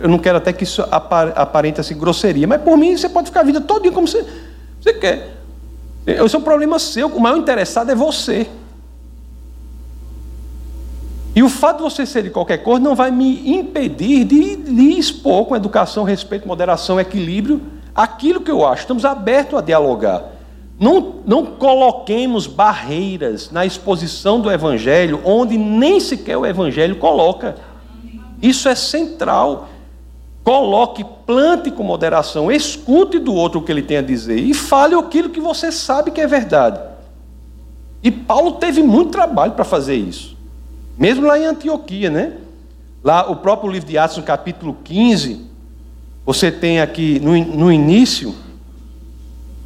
[0.00, 3.40] eu não quero até que isso aparente assim grosseria, mas por mim você pode ficar
[3.40, 4.24] a vida toda como você,
[4.80, 5.36] você quer.
[6.06, 8.48] Esse é um problema seu, o maior interessado é você.
[11.34, 14.98] E o fato de você ser de qualquer cor não vai me impedir de lhe
[14.98, 17.60] expor com educação, respeito, moderação, equilíbrio,
[17.94, 18.82] aquilo que eu acho.
[18.82, 20.22] Estamos abertos a dialogar.
[20.78, 27.56] Não, não coloquemos barreiras na exposição do Evangelho onde nem sequer o Evangelho coloca.
[28.40, 29.68] Isso é central.
[30.44, 34.94] Coloque, plante com moderação, escute do outro o que ele tem a dizer e fale
[34.94, 36.78] aquilo que você sabe que é verdade.
[38.02, 40.33] E Paulo teve muito trabalho para fazer isso.
[40.96, 42.34] Mesmo lá em Antioquia, né?
[43.02, 45.44] Lá o próprio livro de Atos, no capítulo 15,
[46.24, 48.34] você tem aqui no, no início,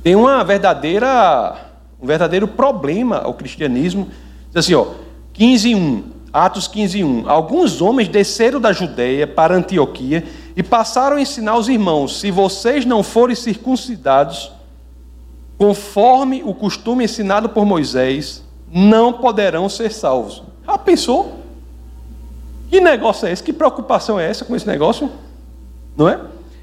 [0.03, 1.57] tem uma verdadeira,
[2.01, 4.09] um verdadeiro problema ao cristianismo.
[4.49, 4.87] Diz assim, ó,
[5.35, 7.29] 15:1, Atos 15:1.
[7.29, 10.25] Alguns homens desceram da Judeia para Antioquia
[10.57, 14.51] e passaram a ensinar aos irmãos: se vocês não forem circuncidados,
[15.57, 20.43] conforme o costume ensinado por Moisés, não poderão ser salvos.
[20.69, 21.41] Ah, pensou?
[22.69, 23.43] Que negócio é esse?
[23.43, 25.11] Que preocupação é essa com esse negócio?
[25.97, 26.21] Não é?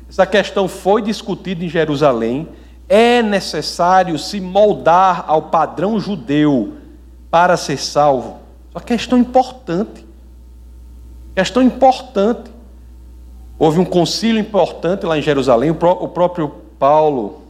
[0.07, 2.47] Essa questão foi discutida em Jerusalém.
[2.87, 6.73] É necessário se moldar ao padrão judeu
[7.31, 8.37] para ser salvo.
[8.75, 10.05] Uma questão importante.
[11.33, 12.51] Questão importante.
[13.57, 15.71] Houve um concílio importante lá em Jerusalém.
[15.71, 17.41] O próprio Paulo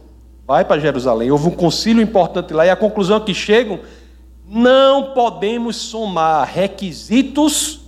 [0.46, 1.30] vai para Jerusalém.
[1.30, 2.64] Houve um concílio importante lá.
[2.64, 3.78] E a conclusão que chegam
[4.48, 7.80] não podemos somar requisitos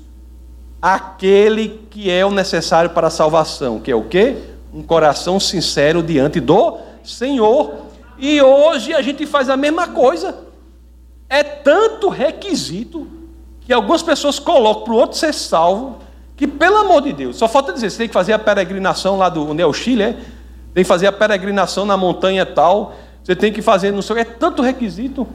[0.83, 4.37] àquele que é o necessário para a salvação, que é o quê?
[4.75, 7.87] Um coração sincero diante do Senhor.
[8.19, 10.37] E hoje a gente faz a mesma coisa.
[11.29, 13.07] É tanto requisito
[13.61, 15.99] que algumas pessoas colocam para o outro ser salvo,
[16.37, 19.29] que pelo amor de Deus, só falta dizer, você tem que fazer a peregrinação lá
[19.29, 20.13] do onde é o Chile, é?
[20.75, 24.25] tem que fazer a peregrinação na montanha tal, você tem que fazer, não sei, é
[24.25, 25.27] tanto requisito.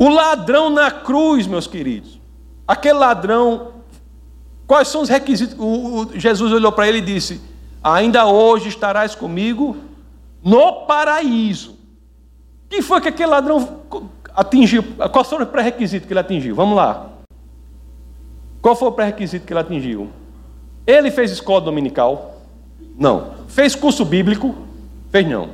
[0.00, 2.18] O ladrão na cruz, meus queridos.
[2.66, 3.72] Aquele ladrão,
[4.66, 5.54] quais são os requisitos?
[5.58, 7.38] O, o, Jesus olhou para ele e disse:
[7.84, 9.76] Ainda hoje estarás comigo
[10.42, 11.78] no paraíso.
[12.70, 13.82] Que foi que aquele ladrão,
[14.34, 14.82] atingiu.
[15.12, 16.54] Qual foi o pré-requisito que ele atingiu?
[16.54, 17.10] Vamos lá.
[18.62, 20.08] Qual foi o pré-requisito que ele atingiu?
[20.86, 22.40] Ele fez escola dominical?
[22.96, 23.34] Não.
[23.48, 24.54] Fez curso bíblico?
[25.10, 25.50] Fez não.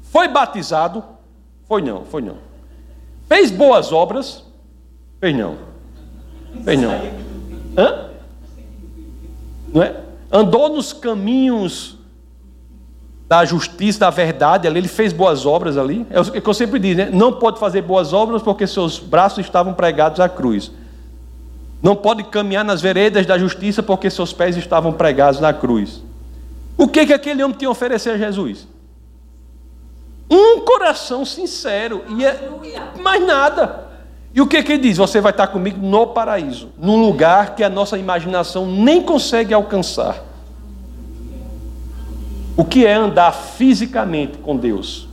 [0.00, 1.02] Foi batizado?
[1.66, 2.49] Foi não, foi não.
[3.32, 4.44] Fez boas obras?
[5.20, 5.56] Fez não.
[6.64, 6.90] Fez não.
[7.78, 8.06] Hã?
[9.72, 10.00] Não é?
[10.32, 11.96] Andou nos caminhos
[13.28, 16.04] da justiça, da verdade, ali ele fez boas obras ali.
[16.10, 17.10] É o que eu sempre digo, né?
[17.12, 20.72] Não pode fazer boas obras porque seus braços estavam pregados à cruz.
[21.80, 26.02] Não pode caminhar nas veredas da justiça porque seus pés estavam pregados na cruz.
[26.76, 28.66] O que, que aquele homem tinha a oferecer a Jesus?
[30.30, 32.52] Um coração sincero, e, é,
[33.02, 33.88] mais nada.
[34.32, 34.96] E o que, que ele diz?
[34.96, 40.22] Você vai estar comigo no paraíso, num lugar que a nossa imaginação nem consegue alcançar.
[42.56, 45.08] O que é andar fisicamente com Deus?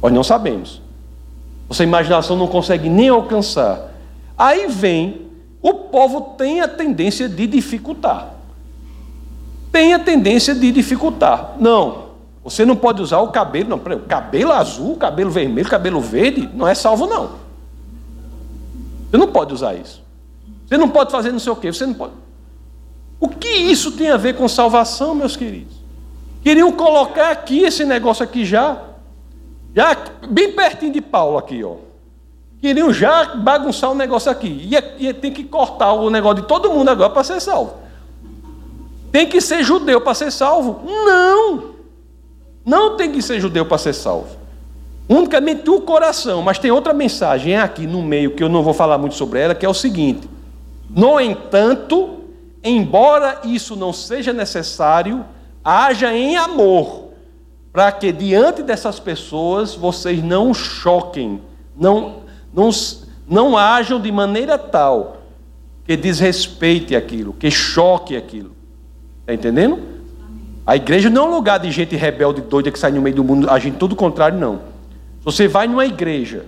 [0.00, 0.80] Nós não sabemos.
[1.68, 3.92] Nossa imaginação não consegue nem alcançar.
[4.38, 5.22] Aí vem,
[5.60, 8.34] o povo tem a tendência de dificultar.
[9.72, 11.54] Tem a tendência de dificultar.
[11.58, 12.03] Não,
[12.44, 16.74] você não pode usar o cabelo, não, cabelo azul, cabelo vermelho, cabelo verde, não é
[16.74, 17.30] salvo não.
[19.10, 20.02] Você não pode usar isso.
[20.66, 22.12] Você não pode fazer não sei o quê, você não pode.
[23.18, 25.74] O que isso tem a ver com salvação, meus queridos?
[26.42, 28.78] Queriam colocar aqui esse negócio aqui já,
[29.74, 29.96] já
[30.28, 31.76] bem pertinho de Paulo aqui, ó.
[32.60, 34.48] Queriam já bagunçar o negócio aqui.
[34.48, 37.74] Ia, ia tem que cortar o negócio de todo mundo agora para ser salvo.
[39.10, 40.82] Tem que ser judeu para ser salvo?
[40.84, 41.73] Não!
[42.64, 44.36] Não tem que ser judeu para ser salvo.
[45.08, 48.96] Unicamente o coração, mas tem outra mensagem aqui no meio que eu não vou falar
[48.96, 50.28] muito sobre ela, que é o seguinte:
[50.88, 52.20] No entanto,
[52.62, 55.24] embora isso não seja necessário,
[55.62, 57.10] haja em amor,
[57.70, 61.42] para que diante dessas pessoas vocês não choquem,
[61.76, 62.20] não,
[62.52, 62.70] não,
[63.28, 65.18] não ajam de maneira tal
[65.84, 68.52] que desrespeite aquilo, que choque aquilo.
[69.20, 69.93] Está entendendo?
[70.66, 73.24] A igreja não é um lugar de gente rebelde, doida que sai no meio do
[73.24, 74.60] mundo agindo tudo contrário, não.
[75.22, 76.46] Você vai numa igreja,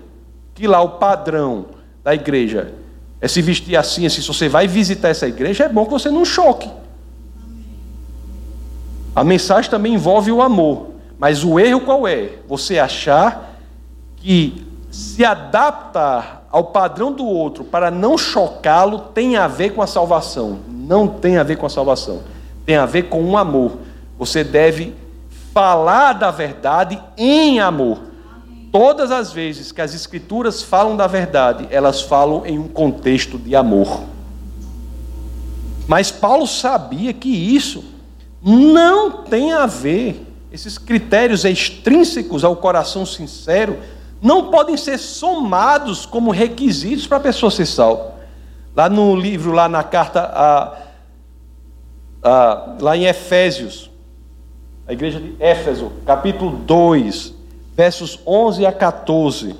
[0.54, 1.66] que lá o padrão
[2.02, 2.72] da igreja
[3.20, 6.10] é se vestir assim, assim, se você vai visitar essa igreja, é bom que você
[6.10, 6.70] não choque.
[9.14, 10.88] A mensagem também envolve o amor.
[11.18, 12.32] Mas o erro qual é?
[12.46, 13.56] Você achar
[14.16, 19.86] que se adaptar ao padrão do outro para não chocá-lo tem a ver com a
[19.86, 20.58] salvação.
[20.68, 22.20] Não tem a ver com a salvação.
[22.66, 23.78] Tem a ver com o um amor.
[24.18, 24.94] Você deve
[25.52, 28.00] falar da verdade em amor.
[28.70, 33.56] Todas as vezes que as Escrituras falam da verdade, elas falam em um contexto de
[33.56, 34.04] amor.
[35.88, 37.84] Mas Paulo sabia que isso
[38.42, 43.78] não tem a ver, esses critérios extrínsecos ao coração sincero,
[44.20, 48.14] não podem ser somados como requisitos para a pessoa ser salva.
[48.74, 50.76] Lá no livro, lá na carta, a,
[52.22, 53.90] a, lá em Efésios,
[54.86, 57.34] a igreja de Éfeso, capítulo 2,
[57.74, 59.56] versos 11 a 14.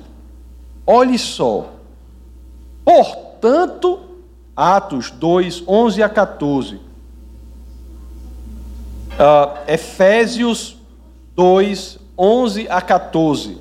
[0.87, 1.73] Olhe só.
[2.85, 4.01] Portanto,
[4.55, 6.77] Atos 2, 11 a 14.
[6.77, 6.81] Uh,
[9.19, 10.77] ah, Efésios
[11.35, 13.59] 2, 11 a 14.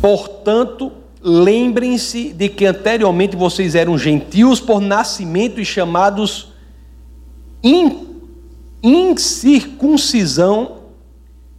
[0.00, 6.52] Portanto, lembrem-se de que anteriormente vocês eram gentios por nascimento e chamados
[8.82, 10.78] incircuncisão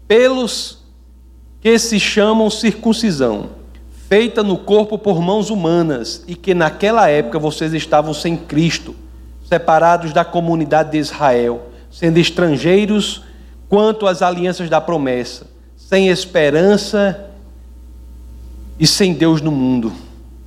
[0.08, 0.80] pelos
[1.62, 3.50] que se chamam circuncisão,
[4.08, 8.96] feita no corpo por mãos humanas, e que naquela época vocês estavam sem Cristo,
[9.48, 13.24] separados da comunidade de Israel, sendo estrangeiros
[13.68, 17.30] quanto às alianças da promessa, sem esperança
[18.80, 19.92] e sem Deus no mundo.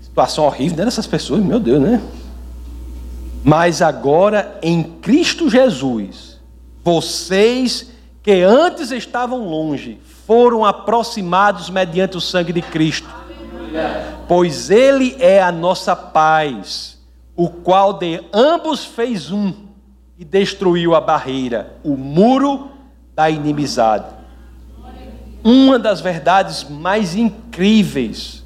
[0.03, 2.01] Situação horrível né, dessas pessoas, meu Deus, né?
[3.45, 6.41] Mas agora em Cristo Jesus,
[6.85, 7.91] vocês
[8.23, 13.09] que antes estavam longe foram aproximados mediante o sangue de Cristo.
[14.29, 16.99] Pois Ele é a nossa paz,
[17.35, 19.53] o qual de ambos fez um
[20.17, 22.71] e destruiu a barreira, o muro
[23.15, 24.07] da inimizade.
[25.43, 28.43] Uma das verdades mais incríveis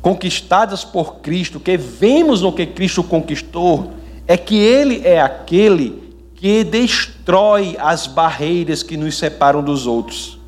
[0.00, 3.92] conquistadas por Cristo, que vemos no que Cristo conquistou,
[4.26, 6.02] é que Ele é aquele
[6.34, 10.38] que destrói as barreiras que nos separam dos outros.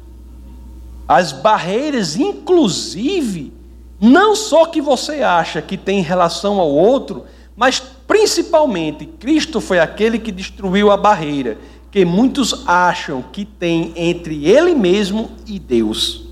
[1.06, 3.52] As barreiras, inclusive,
[4.00, 7.24] não só que você acha que tem em relação ao outro,
[7.56, 11.58] mas principalmente Cristo foi aquele que destruiu a barreira
[11.90, 16.26] que muitos acham que tem entre ele mesmo e Deus.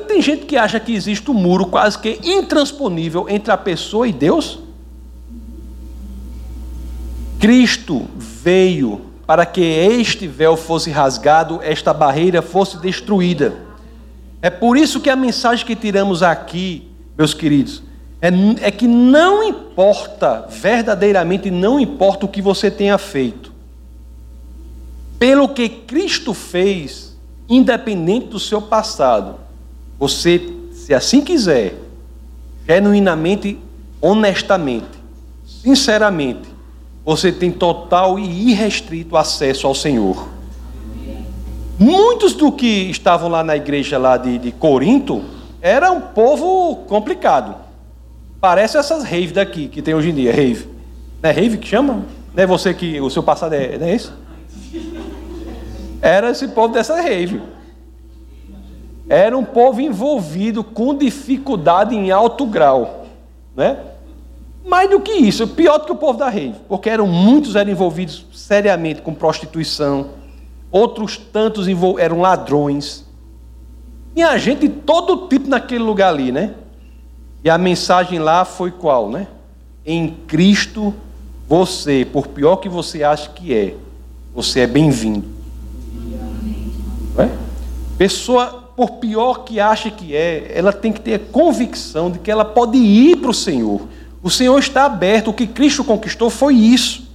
[0.00, 4.12] tem gente que acha que existe um muro quase que intransponível entre a pessoa e
[4.12, 4.60] Deus.
[7.40, 13.54] Cristo veio para que este véu fosse rasgado, esta barreira fosse destruída.
[14.42, 16.86] É por isso que a mensagem que tiramos aqui,
[17.16, 17.82] meus queridos,
[18.20, 18.28] é,
[18.60, 23.50] é que não importa, verdadeiramente não importa o que você tenha feito,
[25.18, 27.16] pelo que Cristo fez,
[27.48, 29.36] independente do seu passado,
[29.98, 31.74] você, se assim quiser,
[32.66, 33.58] genuinamente,
[34.02, 34.98] honestamente,
[35.46, 36.49] sinceramente,
[37.04, 40.28] você tem total e irrestrito acesso ao Senhor.
[41.78, 45.24] Muitos do que estavam lá na igreja lá de, de Corinto
[45.62, 47.56] era um povo complicado.
[48.40, 50.68] Parece essas raves daqui que tem hoje em dia, rave.
[51.22, 52.04] Não é rave que chama?
[52.34, 54.12] Não é você que o seu passado é, não é isso?
[56.02, 57.42] Era esse povo dessa rave.
[59.08, 63.06] Era um povo envolvido com dificuldade em alto grau,
[63.56, 63.76] né?
[64.70, 67.72] Mais do que isso, pior do que o povo da rede, porque eram muitos eram
[67.72, 70.10] envolvidos seriamente com prostituição,
[70.70, 71.66] outros tantos
[71.98, 73.04] eram ladrões.
[74.14, 76.54] Tinha gente de todo tipo naquele lugar ali, né?
[77.42, 79.26] E a mensagem lá foi qual, né?
[79.84, 80.94] Em Cristo
[81.48, 83.74] você, por pior que você ache que é,
[84.32, 85.26] você é bem-vindo.
[87.18, 87.28] É?
[87.98, 92.30] Pessoa, por pior que ache que é, ela tem que ter a convicção de que
[92.30, 93.80] ela pode ir para o Senhor.
[94.22, 97.08] O Senhor está aberto, o que Cristo conquistou foi isso.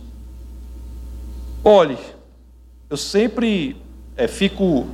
[1.63, 1.97] Olhe,
[2.89, 3.75] eu sempre
[4.17, 4.87] é, fico.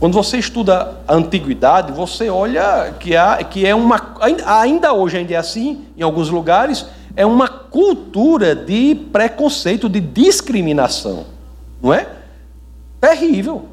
[0.00, 4.16] Quando você estuda a antiguidade, você olha que, há, que é uma.
[4.46, 11.26] Ainda hoje, ainda é assim, em alguns lugares, é uma cultura de preconceito, de discriminação.
[11.80, 12.08] Não é?
[13.00, 13.68] Terrível.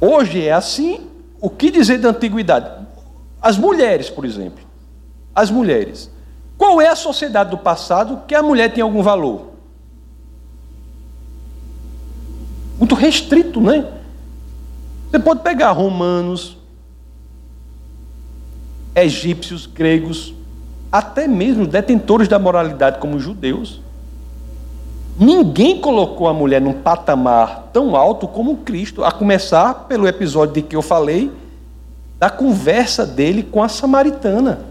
[0.00, 1.08] Hoje é assim.
[1.40, 2.79] O que dizer da antiguidade?
[3.40, 4.64] As mulheres, por exemplo.
[5.34, 6.10] As mulheres.
[6.58, 9.50] Qual é a sociedade do passado que a mulher tem algum valor?
[12.78, 13.86] Muito restrito, né?
[15.10, 16.56] Você pode pegar romanos,
[18.94, 20.34] egípcios, gregos,
[20.90, 23.80] até mesmo detentores da moralidade como judeus.
[25.18, 30.62] Ninguém colocou a mulher num patamar tão alto como Cristo, a começar pelo episódio de
[30.62, 31.30] que eu falei,
[32.20, 34.66] da conversa dele com a samaritana.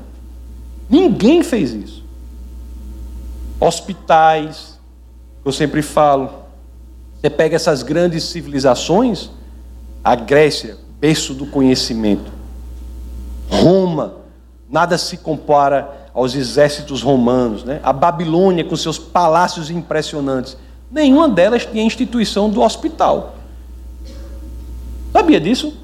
[0.88, 2.06] Ninguém fez isso.
[3.60, 4.80] Hospitais,
[5.44, 6.30] eu sempre falo.
[7.20, 9.32] Você pega essas grandes civilizações,
[10.04, 12.32] a Grécia, berço do conhecimento.
[13.50, 14.14] Roma,
[14.70, 17.80] nada se compara aos exércitos romanos, né?
[17.82, 20.56] A Babilônia com seus palácios impressionantes.
[20.92, 23.38] Nenhuma delas tinha instituição do hospital.
[25.12, 25.79] Sabia disso?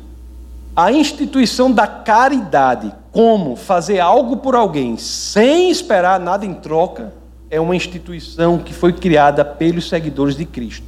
[0.76, 7.14] A instituição da caridade, como fazer algo por alguém sem esperar nada em troca,
[7.50, 10.86] é uma instituição que foi criada pelos seguidores de Cristo.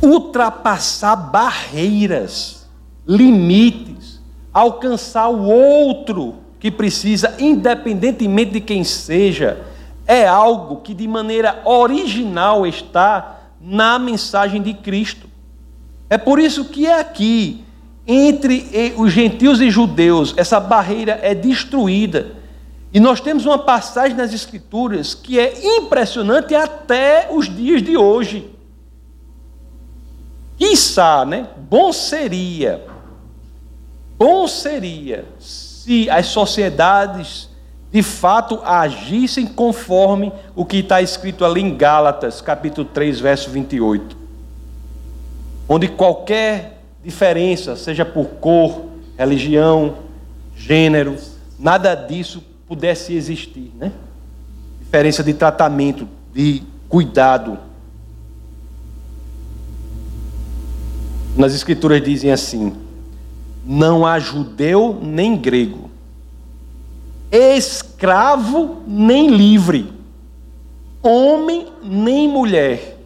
[0.00, 2.66] Ultrapassar barreiras,
[3.06, 4.20] limites,
[4.52, 9.62] alcançar o outro que precisa, independentemente de quem seja,
[10.06, 15.28] é algo que de maneira original está na mensagem de Cristo.
[16.08, 17.63] É por isso que é aqui
[18.06, 22.32] entre os gentios e judeus, essa barreira é destruída.
[22.92, 28.50] E nós temos uma passagem nas Escrituras que é impressionante até os dias de hoje.
[30.56, 31.48] Quiçá, né?
[31.68, 32.86] Bom seria,
[34.16, 37.48] bom seria se as sociedades
[37.90, 44.16] de fato agissem conforme o que está escrito ali em Gálatas, capítulo 3, verso 28.
[45.68, 46.73] Onde qualquer
[47.04, 48.86] diferença, seja por cor,
[49.16, 49.96] religião,
[50.56, 51.16] gênero,
[51.58, 53.92] nada disso pudesse existir, né?
[54.80, 57.58] Diferença de tratamento, de cuidado.
[61.36, 62.74] Nas escrituras dizem assim:
[63.64, 65.90] não há judeu nem grego,
[67.30, 69.92] escravo nem livre,
[71.02, 72.98] homem nem mulher,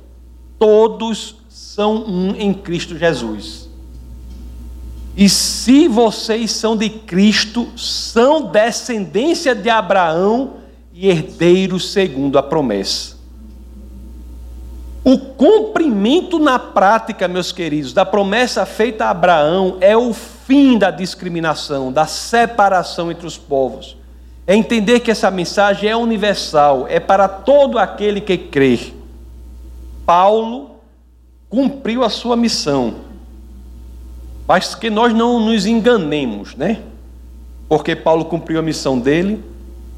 [0.59, 3.68] todos são um em Cristo Jesus.
[5.19, 10.59] E se vocês são de Cristo, são descendência de Abraão
[10.95, 13.17] e herdeiros segundo a promessa.
[15.03, 20.93] O cumprimento na prática, meus queridos, da promessa feita a Abraão é o fim da
[20.93, 23.97] discriminação, da separação entre os povos.
[24.47, 28.93] É entender que essa mensagem é universal, é para todo aquele que crê.
[30.07, 30.77] Paulo
[31.49, 33.08] cumpriu a sua missão
[34.49, 36.81] Mas que nós não nos enganemos, né?
[37.69, 39.45] Porque Paulo cumpriu a missão dele,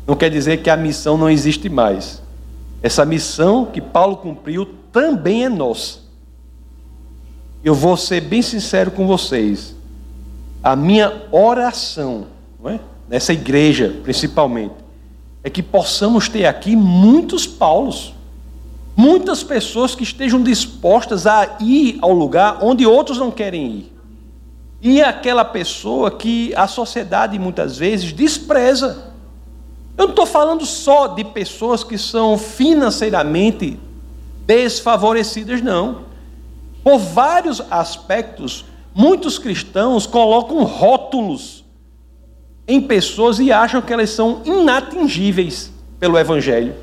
[0.04, 2.20] não quer dizer que a missão não existe mais.
[2.82, 6.00] Essa missão que Paulo cumpriu também é nossa.
[7.62, 9.76] Eu vou ser bem sincero com vocês.
[10.60, 12.26] A minha oração,
[12.64, 12.80] é?
[13.08, 14.74] nessa igreja principalmente,
[15.44, 18.14] é que possamos ter aqui muitos Paulos,
[18.96, 23.99] muitas pessoas que estejam dispostas a ir ao lugar onde outros não querem ir.
[24.82, 29.12] E aquela pessoa que a sociedade muitas vezes despreza.
[29.96, 33.78] Eu não estou falando só de pessoas que são financeiramente
[34.46, 36.02] desfavorecidas, não.
[36.82, 38.64] Por vários aspectos,
[38.94, 41.64] muitos cristãos colocam rótulos
[42.66, 46.74] em pessoas e acham que elas são inatingíveis pelo Evangelho.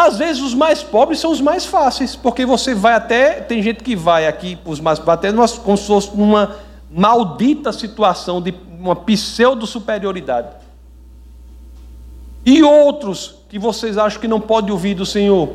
[0.00, 3.82] Às vezes os mais pobres são os mais fáceis, porque você vai até, tem gente
[3.82, 6.54] que vai aqui os mais até como se fosse numa
[6.88, 10.50] maldita situação de uma pseudo superioridade.
[12.46, 15.48] E outros que vocês acham que não pode ouvir do Senhor,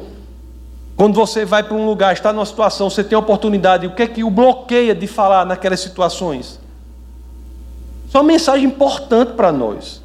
[0.97, 4.07] quando você vai para um lugar, está numa situação, você tem oportunidade, o que é
[4.07, 6.59] que o bloqueia de falar naquelas situações?
[8.09, 10.01] Isso é uma mensagem importante para nós.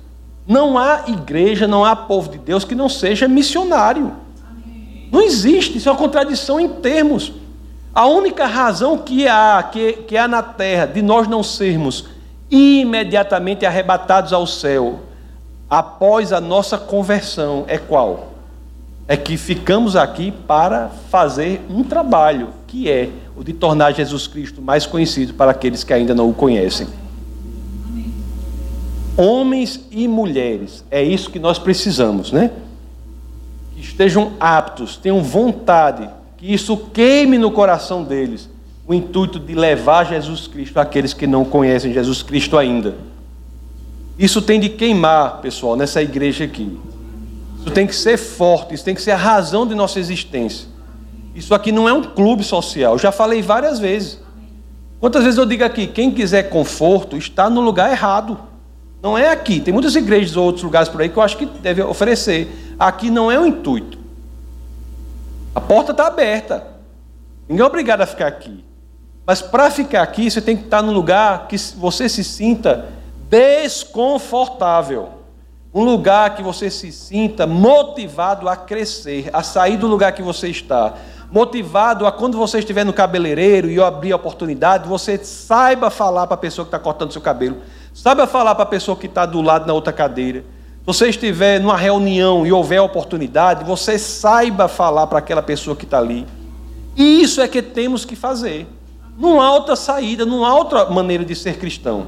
[0.46, 4.27] Não há igreja, não há povo de Deus que não seja missionário.
[5.10, 7.32] Não existe, isso é uma contradição em termos.
[7.94, 12.06] A única razão que há, que, que há na terra de nós não sermos
[12.50, 15.00] imediatamente arrebatados ao céu
[15.68, 18.32] após a nossa conversão é qual?
[19.06, 24.60] É que ficamos aqui para fazer um trabalho, que é o de tornar Jesus Cristo
[24.60, 26.86] mais conhecido para aqueles que ainda não o conhecem.
[29.16, 32.50] Homens e mulheres, é isso que nós precisamos, né?
[33.80, 38.48] Estejam aptos, tenham vontade, que isso queime no coração deles
[38.86, 42.96] o intuito de levar Jesus Cristo àqueles que não conhecem Jesus Cristo ainda.
[44.18, 46.78] Isso tem de queimar, pessoal, nessa igreja aqui.
[47.60, 50.66] Isso tem que ser forte, isso tem que ser a razão de nossa existência.
[51.34, 54.18] Isso aqui não é um clube social, eu já falei várias vezes.
[54.98, 58.38] Quantas vezes eu digo aqui, quem quiser conforto está no lugar errado.
[59.00, 59.60] Não é aqui.
[59.60, 62.67] Tem muitas igrejas ou outros lugares por aí que eu acho que deve oferecer.
[62.78, 63.98] Aqui não é o intuito.
[65.54, 66.66] A porta está aberta.
[67.48, 68.64] Ninguém é obrigado a ficar aqui.
[69.26, 72.88] Mas para ficar aqui, você tem que estar num lugar que você se sinta
[73.28, 75.10] desconfortável.
[75.74, 80.48] Um lugar que você se sinta motivado a crescer, a sair do lugar que você
[80.48, 80.94] está.
[81.30, 86.34] Motivado a quando você estiver no cabeleireiro e abrir a oportunidade, você saiba falar para
[86.34, 87.58] a pessoa que está cortando seu cabelo
[87.98, 90.44] Saiba falar para a pessoa que está do lado na outra cadeira.
[90.88, 95.98] Você estiver numa reunião e houver oportunidade, você saiba falar para aquela pessoa que está
[95.98, 96.26] ali.
[96.96, 98.66] E isso é que temos que fazer.
[99.18, 102.06] Não há outra saída, não há outra maneira de ser cristão.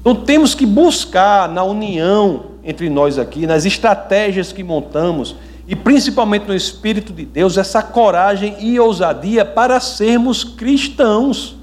[0.00, 5.36] Então temos que buscar na união entre nós aqui, nas estratégias que montamos,
[5.68, 11.54] e principalmente no Espírito de Deus, essa coragem e ousadia para sermos cristãos.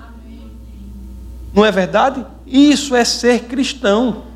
[1.52, 2.24] Não é verdade?
[2.46, 4.27] Isso é ser cristão.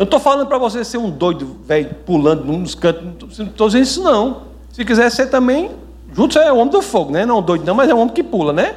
[0.00, 3.38] Eu estou falando para você ser um doido, velho, pulando nos cantos.
[3.38, 4.44] Não estou dizendo isso, não.
[4.72, 5.72] Se quiser ser também,
[6.14, 7.26] junto você é o homem do fogo, né?
[7.26, 8.76] Não doido, não, mas é um homem que pula, né?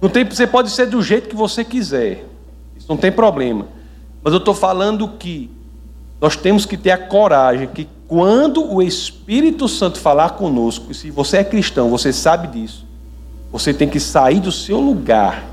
[0.00, 2.24] Não tem, você pode ser do jeito que você quiser.
[2.74, 3.66] Isso não tem problema.
[4.22, 5.50] Mas eu estou falando que
[6.18, 11.10] nós temos que ter a coragem que quando o Espírito Santo falar conosco, e se
[11.10, 12.86] você é cristão, você sabe disso,
[13.52, 15.44] você tem que sair do seu lugar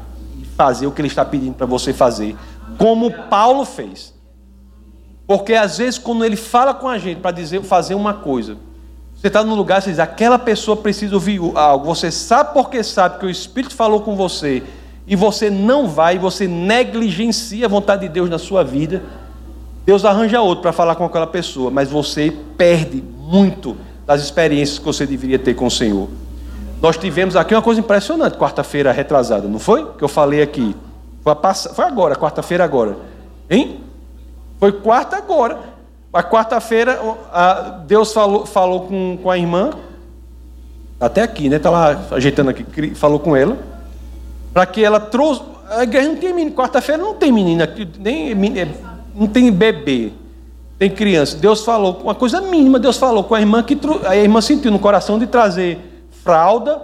[0.55, 2.37] fazer o que ele está pedindo para você fazer,
[2.77, 4.20] como Paulo fez.
[5.25, 8.57] Porque às vezes, quando ele fala com a gente para dizer fazer uma coisa,
[9.15, 11.85] você está no lugar, você diz, aquela pessoa precisa ouvir algo.
[11.85, 14.63] Você sabe porque sabe que o Espírito falou com você,
[15.05, 19.03] e você não vai, você negligencia a vontade de Deus na sua vida.
[19.85, 24.85] Deus arranja outro para falar com aquela pessoa, mas você perde muito das experiências que
[24.85, 26.09] você deveria ter com o Senhor.
[26.81, 29.85] Nós tivemos aqui uma coisa impressionante, quarta-feira retrasada, não foi?
[29.97, 30.75] Que eu falei aqui.
[31.23, 31.69] Foi, pass...
[31.75, 32.97] foi agora, quarta-feira agora.
[33.49, 33.81] Hein?
[34.61, 35.57] Foi quarta agora.
[36.13, 36.99] A quarta-feira,
[37.87, 39.71] Deus falou, falou com, com a irmã,
[40.99, 41.55] até aqui, né?
[41.55, 43.57] Está lá ajeitando aqui, falou com ela,
[44.53, 45.41] para que ela trouxe.
[45.67, 48.67] A igreja não tem menino, quarta-feira não tem menina nem é,
[49.15, 50.11] não tem bebê,
[50.77, 51.37] tem criança.
[51.37, 54.77] Deus falou, uma coisa mínima, Deus falou com a irmã que a irmã sentiu no
[54.77, 55.79] coração de trazer
[56.23, 56.79] fralda,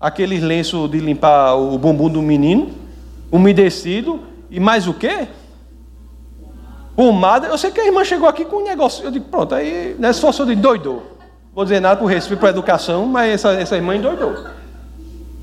[0.00, 2.70] aquele lenço de limpar o bumbum do menino,
[3.30, 4.20] umedecido,
[4.50, 5.28] e mais o quê?
[6.98, 7.46] Pomada.
[7.46, 9.04] Eu sei que a irmã chegou aqui com um negócio.
[9.04, 11.16] Eu digo, pronto, aí nessa força de doidou.
[11.54, 14.34] Vou dizer nada por respeito para a educação, mas essa, essa irmã endoidou.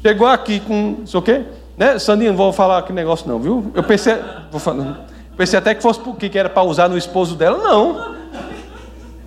[0.02, 1.46] Chegou aqui com, isso o quê?
[1.78, 3.72] Né, Sandinho, não vou falar que negócio não, viu?
[3.74, 4.16] Eu pensei,
[4.52, 5.06] vou falar,
[5.38, 8.16] pensei até que fosse porque que era para usar no esposo dela, não.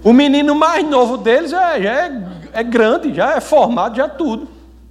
[0.05, 2.23] O menino mais novo deles já, já é,
[2.53, 4.47] é grande, já é formado, já é tudo.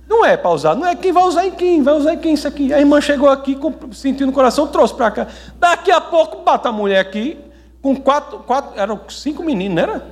[0.10, 2.34] Não é para usar, não é quem vai usar em quem, vai usar em quem
[2.34, 2.74] isso aqui.
[2.74, 3.58] A irmã chegou aqui,
[3.92, 5.28] sentindo no coração, trouxe para cá.
[5.60, 7.38] Daqui a pouco bata a mulher aqui,
[7.82, 10.06] com quatro, quatro, eram cinco meninos, não era?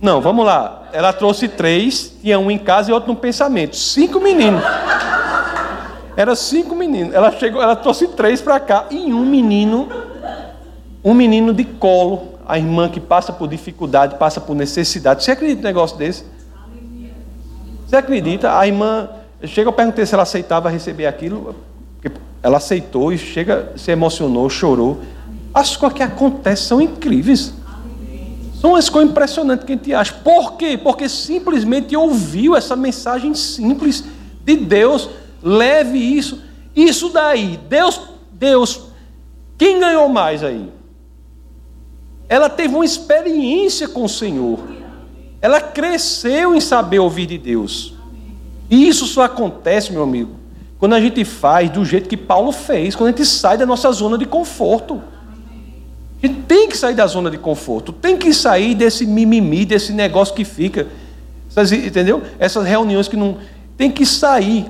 [0.00, 0.84] Não, vamos lá.
[0.92, 3.74] Ela trouxe três, tinha um em casa e outro no pensamento.
[3.74, 4.62] Cinco meninos.
[6.16, 7.12] Era cinco meninos.
[7.14, 9.88] Ela chegou, ela trouxe três para cá e um menino,
[11.02, 12.34] um menino de colo.
[12.46, 15.24] A irmã que passa por dificuldade, passa por necessidade.
[15.24, 16.24] Você acredita num negócio desse?
[17.86, 18.58] Você acredita?
[18.58, 19.08] A irmã
[19.44, 21.54] chega, eu perguntei se ela aceitava receber aquilo.
[22.42, 25.00] Ela aceitou e chega, se emocionou, chorou.
[25.54, 27.54] As coisas que acontecem são incríveis.
[28.60, 30.12] São as coisas impressionantes que a gente acha.
[30.12, 30.76] Por quê?
[30.76, 34.04] Porque simplesmente ouviu essa mensagem simples
[34.44, 35.08] de Deus
[35.42, 36.42] leve isso.
[36.74, 38.00] Isso daí, Deus,
[38.32, 38.88] Deus,
[39.56, 40.70] quem ganhou mais aí?
[42.28, 44.58] Ela teve uma experiência com o Senhor.
[45.46, 47.94] Ela cresceu em saber ouvir de Deus.
[48.68, 50.32] E isso só acontece, meu amigo,
[50.76, 53.92] quando a gente faz do jeito que Paulo fez, quando a gente sai da nossa
[53.92, 55.00] zona de conforto.
[56.20, 59.92] A gente tem que sair da zona de conforto, tem que sair desse mimimi, desse
[59.92, 60.88] negócio que fica.
[61.86, 62.24] Entendeu?
[62.40, 63.38] Essas reuniões que não.
[63.76, 64.66] Tem que sair.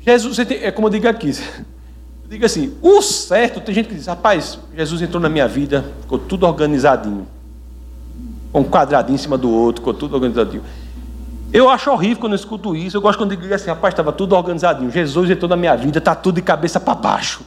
[0.00, 1.30] Jesus, é como eu digo aqui.
[2.28, 6.18] Diga assim, o certo, tem gente que diz, rapaz, Jesus entrou na minha vida, ficou
[6.18, 7.24] tudo organizadinho.
[8.54, 10.62] Um quadradinho em cima do outro, ficou tudo organizadinho.
[11.52, 12.96] Eu acho horrível quando eu escuto isso.
[12.96, 14.90] Eu gosto quando digo assim, rapaz, estava tudo organizadinho.
[14.90, 17.42] Jesus entrou na minha vida, está tudo de cabeça para baixo.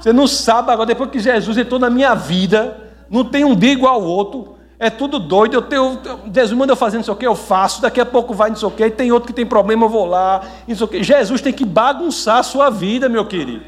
[0.00, 2.76] Você não sabe agora, depois que Jesus entrou na minha vida,
[3.10, 5.98] não tem um dia igual ao outro é tudo doido, eu tenho,
[6.32, 8.56] Jesus manda eu fazer não sei o que, eu faço, daqui a pouco vai não
[8.56, 11.02] sei o que, tem outro que tem problema, eu vou lá, não sei o que.
[11.02, 13.62] Jesus tem que bagunçar a sua vida, meu querido.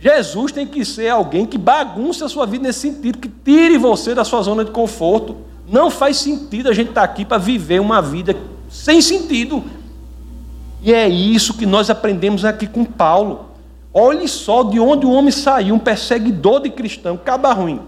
[0.00, 4.14] Jesus tem que ser alguém que bagunce a sua vida nesse sentido, que tire você
[4.14, 5.36] da sua zona de conforto.
[5.68, 8.36] Não faz sentido a gente estar tá aqui para viver uma vida
[8.68, 9.64] sem sentido.
[10.82, 13.46] E é isso que nós aprendemos aqui com Paulo.
[13.92, 17.80] Olhe só de onde o homem saiu, um perseguidor de cristão, caba ruim.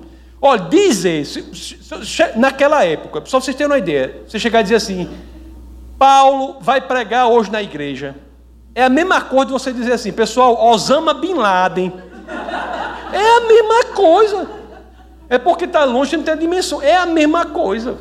[0.42, 1.24] Olha, dizer,
[2.36, 5.08] naquela época, só para vocês terem uma ideia, você chegar e dizer assim,
[5.98, 8.16] Paulo vai pregar hoje na igreja.
[8.74, 11.92] É a mesma coisa de você dizer assim, pessoal, Osama Bin Laden.
[13.12, 14.48] É a mesma coisa.
[15.28, 16.80] É porque está longe, não tem a dimensão.
[16.80, 17.98] É a mesma coisa.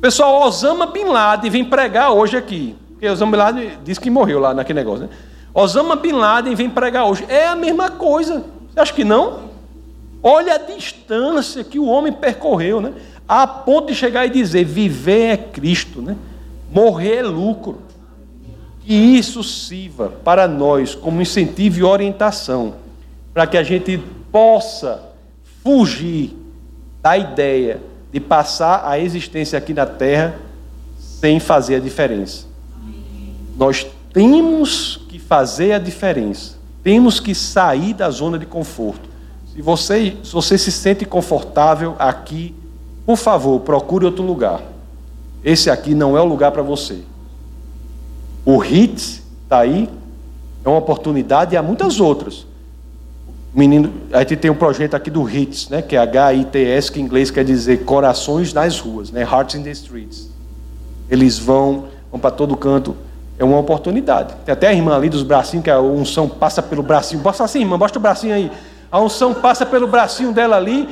[0.00, 2.76] Pessoal, Osama Bin Laden vem pregar hoje aqui.
[2.92, 5.10] Porque Osama Bin Laden disse que morreu lá naquele negócio, né?
[5.52, 7.24] Osama Bin Laden vem pregar hoje.
[7.28, 8.44] É a mesma coisa.
[8.72, 9.50] Você acha que não?
[10.22, 12.92] Olha a distância que o homem percorreu, né?
[13.26, 16.16] A ponto de chegar e dizer: viver é Cristo, né?
[16.70, 17.89] Morrer é lucro.
[18.84, 22.74] Que isso sirva para nós como incentivo e orientação,
[23.32, 23.98] para que a gente
[24.32, 25.02] possa
[25.62, 26.36] fugir
[27.02, 27.80] da ideia
[28.12, 30.38] de passar a existência aqui na terra
[30.98, 32.46] sem fazer a diferença.
[33.56, 36.58] Nós temos que fazer a diferença.
[36.82, 39.08] Temos que sair da zona de conforto.
[39.52, 42.54] Se você, se você se sente confortável aqui,
[43.04, 44.62] por favor, procure outro lugar.
[45.44, 47.00] Esse aqui não é o lugar para você.
[48.44, 49.88] O HIT está aí,
[50.64, 52.46] é uma oportunidade e há muitas outras.
[53.52, 57.02] Menino, a gente tem um projeto aqui do HITS, né, que é H-I-T-S, que em
[57.02, 60.30] inglês quer dizer corações nas ruas, né, Hearts in the Streets.
[61.10, 62.96] Eles vão, vão para todo canto,
[63.40, 64.34] é uma oportunidade.
[64.44, 67.22] Tem até a irmã ali dos bracinhos, que a unção passa pelo bracinho.
[67.22, 68.52] Bota assim, irmã, bota o bracinho aí.
[68.92, 70.88] A unção passa pelo bracinho dela ali.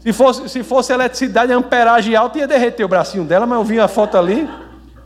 [0.00, 3.78] Se fosse, se fosse eletricidade, amperagem alta ia derreter o bracinho dela, mas eu vi
[3.78, 4.48] a foto ali.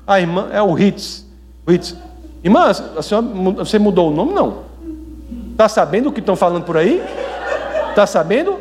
[0.06, 1.26] A irmã, é o Ritz.
[1.70, 1.96] Ritz.
[2.42, 3.26] Irmã, a senhora,
[3.58, 4.32] você mudou o nome?
[4.32, 4.70] Não.
[5.52, 7.02] Está sabendo o que estão falando por aí?
[7.90, 8.58] Está sabendo?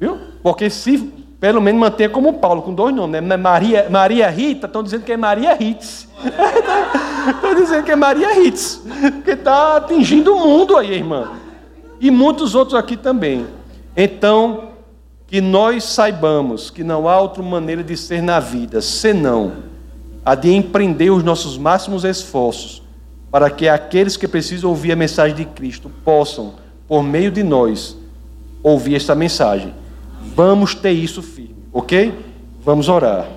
[0.00, 0.18] Viu?
[0.42, 3.36] Porque se pelo menos manter como Paulo, com dois nomes, né?
[3.36, 6.08] Maria, Maria Rita, estão dizendo que é Maria Ritz.
[7.26, 8.82] Estão dizendo que é Maria Ritz.
[9.14, 11.30] Porque está atingindo o mundo aí, irmã
[12.04, 13.46] e muitos outros aqui também.
[13.96, 14.68] Então,
[15.26, 19.52] que nós saibamos que não há outra maneira de ser na vida senão
[20.24, 22.82] a de empreender os nossos máximos esforços
[23.30, 26.54] para que aqueles que precisam ouvir a mensagem de Cristo possam,
[26.86, 27.96] por meio de nós,
[28.62, 29.74] ouvir esta mensagem.
[30.34, 32.14] Vamos ter isso firme, ok?
[32.64, 33.28] Vamos orar.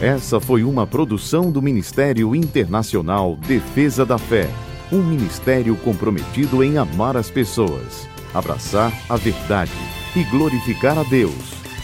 [0.00, 4.50] Essa foi uma produção do Ministério Internacional Defesa da Fé,
[4.92, 9.72] um ministério comprometido em amar as pessoas, abraçar a verdade
[10.14, 11.55] e glorificar a Deus.